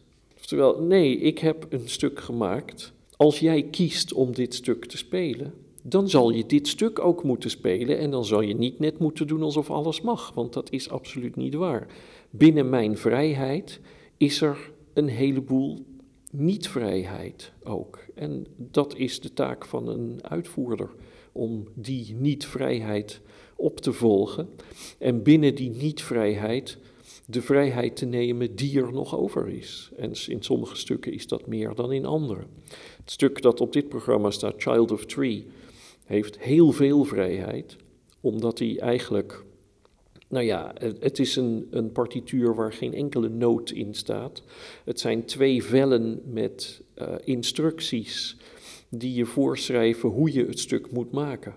[0.46, 2.94] Terwijl, nee, ik heb een stuk gemaakt.
[3.16, 7.50] Als jij kiest om dit stuk te spelen, dan zal je dit stuk ook moeten
[7.50, 10.90] spelen en dan zal je niet net moeten doen alsof alles mag, want dat is
[10.90, 11.88] absoluut niet waar.
[12.30, 13.80] Binnen mijn vrijheid
[14.18, 15.86] is er een heleboel
[16.32, 18.00] niet-vrijheid ook.
[18.16, 20.90] En dat is de taak van een uitvoerder,
[21.32, 23.22] om die niet-vrijheid
[23.56, 24.50] op te volgen.
[25.00, 26.78] En binnen die niet-vrijheid
[27.30, 29.92] de vrijheid te nemen die er nog over is.
[29.98, 32.44] En in sommige stukken is dat meer dan in andere.
[32.98, 35.46] Het stuk dat op dit programma staat, Child of Tree,
[36.06, 37.76] heeft heel veel vrijheid,
[38.22, 39.46] omdat hij eigenlijk
[40.30, 44.44] nou ja, het is een, een partituur waar geen enkele noot in staat.
[44.86, 48.38] Het zijn twee vellen met uh, instructies
[48.90, 51.54] die je voorschrijven hoe je het stuk moet maken.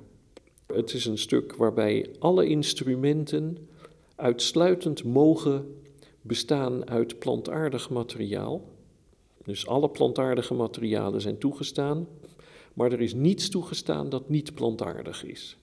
[0.67, 3.69] Het is een stuk waarbij alle instrumenten
[4.21, 5.83] uitsluitend mogen
[6.23, 8.69] bestaan uit plantaardig materiaal.
[9.45, 12.09] Dus alle plantaardige materialen zijn toegestaan,
[12.75, 15.57] maar er is niets toegestaan dat niet plantaardig is.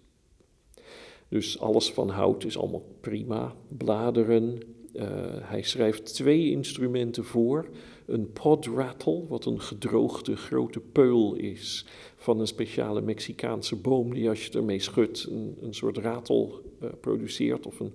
[1.29, 3.55] Dus alles van hout is allemaal prima.
[3.77, 4.59] Bladeren.
[4.93, 5.03] Uh,
[5.41, 7.69] hij schrijft twee instrumenten voor.
[8.05, 11.85] Een podrattle, wat een gedroogde grote peul is
[12.27, 16.89] van een speciale Mexicaanse boom die als je ermee schudt een, een soort ratel uh,
[17.01, 17.93] produceert of een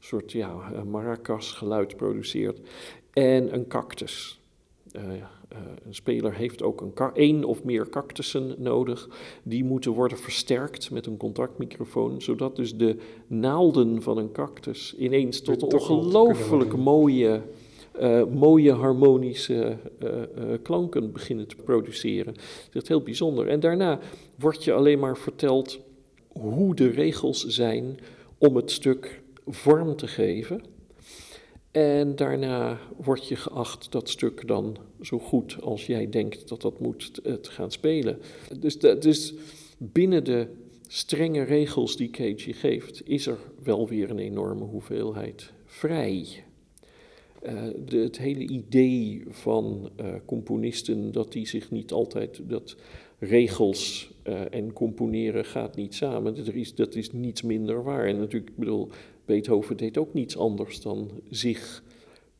[0.00, 2.60] soort ja, maracas geluid produceert.
[3.12, 4.40] En een cactus.
[4.96, 5.18] Uh, uh,
[5.86, 9.08] een speler heeft ook een één of meer cactussen nodig.
[9.42, 15.40] Die moeten worden versterkt met een contactmicrofoon, zodat dus de naalden van een cactus ineens
[15.40, 17.42] tot ongelooflijk mooie,
[18.00, 20.22] uh, mooie harmonische uh,
[20.62, 22.34] klanken beginnen te produceren.
[22.70, 23.48] Dat is heel bijzonder.
[23.48, 23.98] En daarna
[24.38, 25.80] wordt je alleen maar verteld
[26.32, 27.98] hoe de regels zijn
[28.38, 30.62] om het stuk vorm te geven.
[31.70, 36.80] En daarna word je geacht dat stuk dan zo goed als jij denkt dat dat
[36.80, 38.18] moet te gaan spelen.
[38.58, 39.34] Dus, dus
[39.78, 40.46] binnen de
[40.88, 46.44] strenge regels die Cage geeft, is er wel weer een enorme hoeveelheid vrij.
[47.84, 52.76] De, het hele idee van uh, componisten dat die zich niet altijd, dat
[53.18, 58.06] regels uh, en componeren gaat niet samen, dat is, dat is niets minder waar.
[58.06, 58.88] En natuurlijk, ik bedoel,
[59.24, 61.82] Beethoven deed ook niets anders dan zich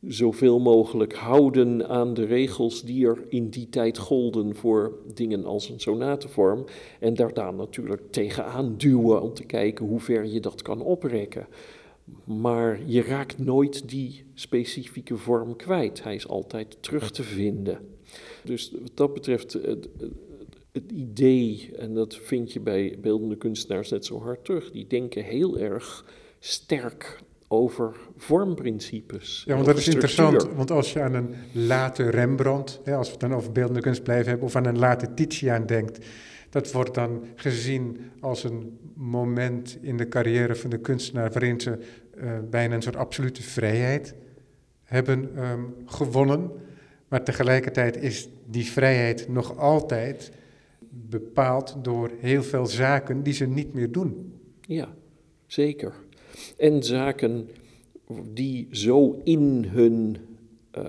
[0.07, 5.69] zoveel mogelijk houden aan de regels die er in die tijd golden voor dingen als
[5.69, 6.65] een sonatevorm.
[6.99, 11.47] En daarna natuurlijk tegenaan duwen om te kijken hoe ver je dat kan oprekken.
[12.23, 16.03] Maar je raakt nooit die specifieke vorm kwijt.
[16.03, 17.79] Hij is altijd terug te vinden.
[18.43, 19.87] Dus wat dat betreft, het,
[20.71, 25.23] het idee, en dat vind je bij beeldende kunstenaars net zo hard terug, die denken
[25.23, 26.05] heel erg
[26.39, 29.43] sterk over vormprincipes.
[29.45, 33.11] Ja, want dat is interessant, want als je aan een late Rembrandt, hè, als we
[33.11, 36.05] het dan over beeldende kunst blijven hebben, of aan een late Titiaan denkt,
[36.55, 41.77] dat wordt dan gezien als een moment in de carrière van de kunstenaar waarin ze
[42.17, 44.15] uh, bijna een soort absolute vrijheid
[44.83, 46.51] hebben um, gewonnen.
[47.07, 50.31] Maar tegelijkertijd is die vrijheid nog altijd
[50.89, 54.33] bepaald door heel veel zaken die ze niet meer doen.
[54.61, 54.95] Ja,
[55.47, 55.93] zeker.
[56.57, 57.49] En zaken
[58.33, 60.17] die zo in hun,
[60.77, 60.83] uh,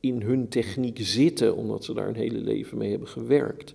[0.00, 3.74] in hun techniek zitten, omdat ze daar een hele leven mee hebben gewerkt,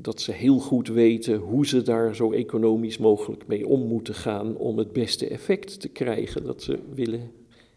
[0.00, 4.56] dat ze heel goed weten hoe ze daar zo economisch mogelijk mee om moeten gaan
[4.56, 7.30] om het beste effect te krijgen dat ze willen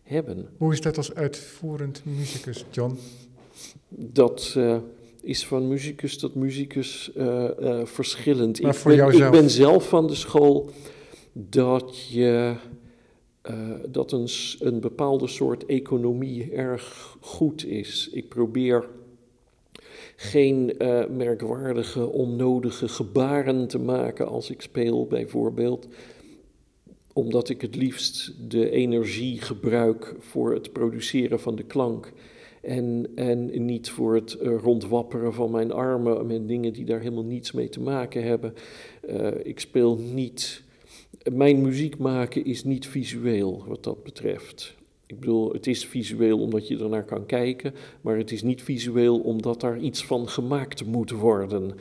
[0.04, 0.50] hebben.
[0.58, 2.98] Hoe is dat als uitvoerend muzikus, John?
[3.90, 4.78] Dat uh,
[5.22, 8.62] is van muzikus tot muzikus uh, uh, verschillend.
[8.62, 10.70] Maar ik, voor ben, ik ben zelf van de school
[11.34, 12.56] dat je
[13.90, 14.28] dat een,
[14.60, 18.10] een bepaalde soort economie erg goed is.
[18.12, 18.88] Ik probeer
[20.22, 25.88] geen uh, merkwaardige, onnodige gebaren te maken als ik speel, bijvoorbeeld
[27.14, 32.12] omdat ik het liefst de energie gebruik voor het produceren van de klank.
[32.62, 37.26] En, en niet voor het uh, rondwapperen van mijn armen met dingen die daar helemaal
[37.26, 38.54] niets mee te maken hebben.
[39.10, 40.64] Uh, ik speel niet
[41.34, 44.76] mijn muziek maken is niet visueel wat dat betreft.
[45.12, 49.20] Ik bedoel, het is visueel omdat je ernaar kan kijken, maar het is niet visueel
[49.20, 51.72] omdat daar iets van gemaakt moet worden.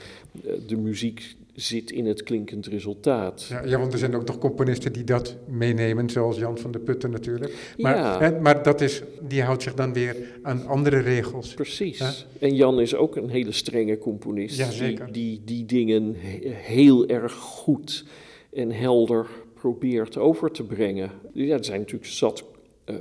[0.44, 3.46] Eh, de muziek zit in het klinkend resultaat.
[3.48, 6.78] Ja, ja, want er zijn ook nog componisten die dat meenemen, zoals Jan van de
[6.78, 7.74] Putten natuurlijk.
[7.78, 8.18] Maar, Ja.
[8.18, 11.54] hè, maar dat is, die houdt zich dan weer aan andere regels.
[11.54, 12.26] Precies.
[12.38, 14.56] En Jan is ook een hele strenge componist.
[14.56, 18.04] Ja, die, die die dingen he- heel erg goed
[18.52, 21.10] en helder probeert over te brengen.
[21.32, 22.44] Ja, er zijn natuurlijk zat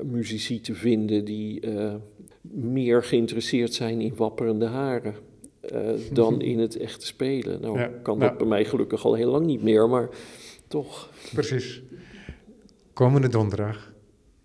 [0.04, 1.94] muzici te vinden die eh,
[2.42, 5.16] meer geïnteresseerd zijn in wapperende haren.
[5.62, 7.62] eh, dan in het echte spelen.
[7.62, 8.30] Nou, Ja, kan nou.
[8.30, 10.10] dat bij mij gelukkig al heel lang niet meer, maar
[10.68, 11.10] toch.
[11.34, 11.82] Precies.
[12.94, 13.94] Komende donderdag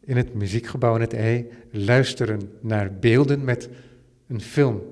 [0.05, 3.69] in het Muziekgebouw in het Ei luisteren naar beelden met
[4.29, 4.83] een film.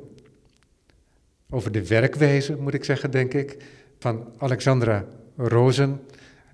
[1.51, 3.57] Over de werkwijze, moet ik zeggen, denk ik,
[3.99, 6.01] van Alexandra Rozen.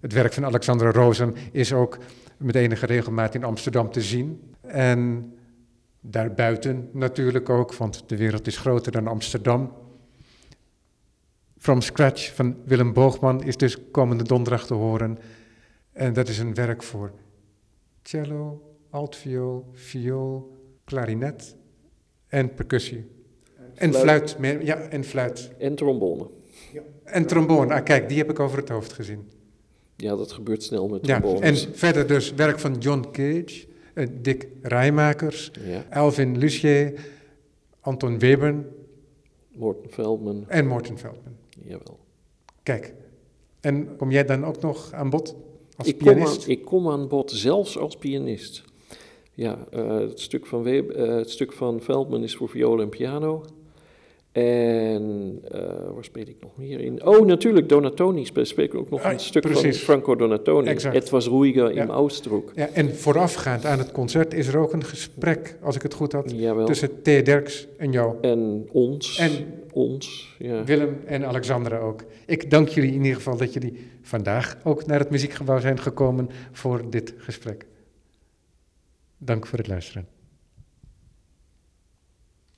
[0.00, 1.98] Het werk van Alexandra Rosen is ook
[2.38, 4.54] met enige regelmaat in Amsterdam te zien.
[4.60, 5.32] En
[6.00, 9.72] daarbuiten natuurlijk ook, want de wereld is groter dan Amsterdam.
[11.58, 15.18] From Scratch van Willem Boogman is dus komende donderdag te horen.
[15.92, 17.12] En dat is een werk voor
[18.02, 21.56] cello, altviool, viool, klarinet
[22.26, 23.06] en percussie.
[23.74, 25.50] En fluit, ja, en fluit.
[25.58, 26.30] En trombone.
[27.04, 29.28] En trombone, ah kijk, die heb ik over het hoofd gezien.
[30.00, 34.48] Ja, dat gebeurt snel met Ja, en verder dus werk van John Cage, eh, Dick
[34.62, 36.92] Rijmakers, Ja, Alvin Lucier,
[37.80, 38.66] Anton Webern
[39.52, 41.36] Morten Veldman, en Morten Veldman.
[41.64, 41.98] jawel.
[42.62, 42.94] Kijk,
[43.60, 45.36] en kom jij dan ook nog aan bod
[45.76, 46.48] als Ik kom, aan, pianist?
[46.48, 48.64] ik kom aan bod zelfs als pianist.
[49.34, 52.88] Ja, eh, het, stuk van Web, eh, het stuk van Veldman is voor viool en
[52.88, 53.44] piano.
[54.38, 55.60] En eh,
[55.94, 57.06] waar speel ik nog meer in?
[57.06, 59.82] Oh, natuurlijk, Donatoni speel, speel ik ook nog Ah, een stuk van precies.
[59.82, 60.68] Franco Donatoni.
[60.68, 60.94] Exact.
[60.94, 61.82] Het was ruiger Ja.
[61.82, 62.52] im Ausdruck.
[62.54, 66.12] Ja, en voorafgaand aan het concert is er ook een gesprek, als ik het goed
[66.12, 66.66] had, Jawel.
[66.66, 67.04] tussen T.
[67.04, 68.14] Derks en jou.
[68.20, 69.18] En ons.
[69.18, 69.30] En
[69.72, 70.64] ons, ja.
[70.64, 72.04] Willem en Alexandra ook.
[72.26, 76.28] Ik dank jullie in ieder geval dat jullie vandaag ook naar het muziekgebouw zijn gekomen
[76.52, 77.66] voor dit gesprek.
[79.18, 80.06] Dank voor het luisteren.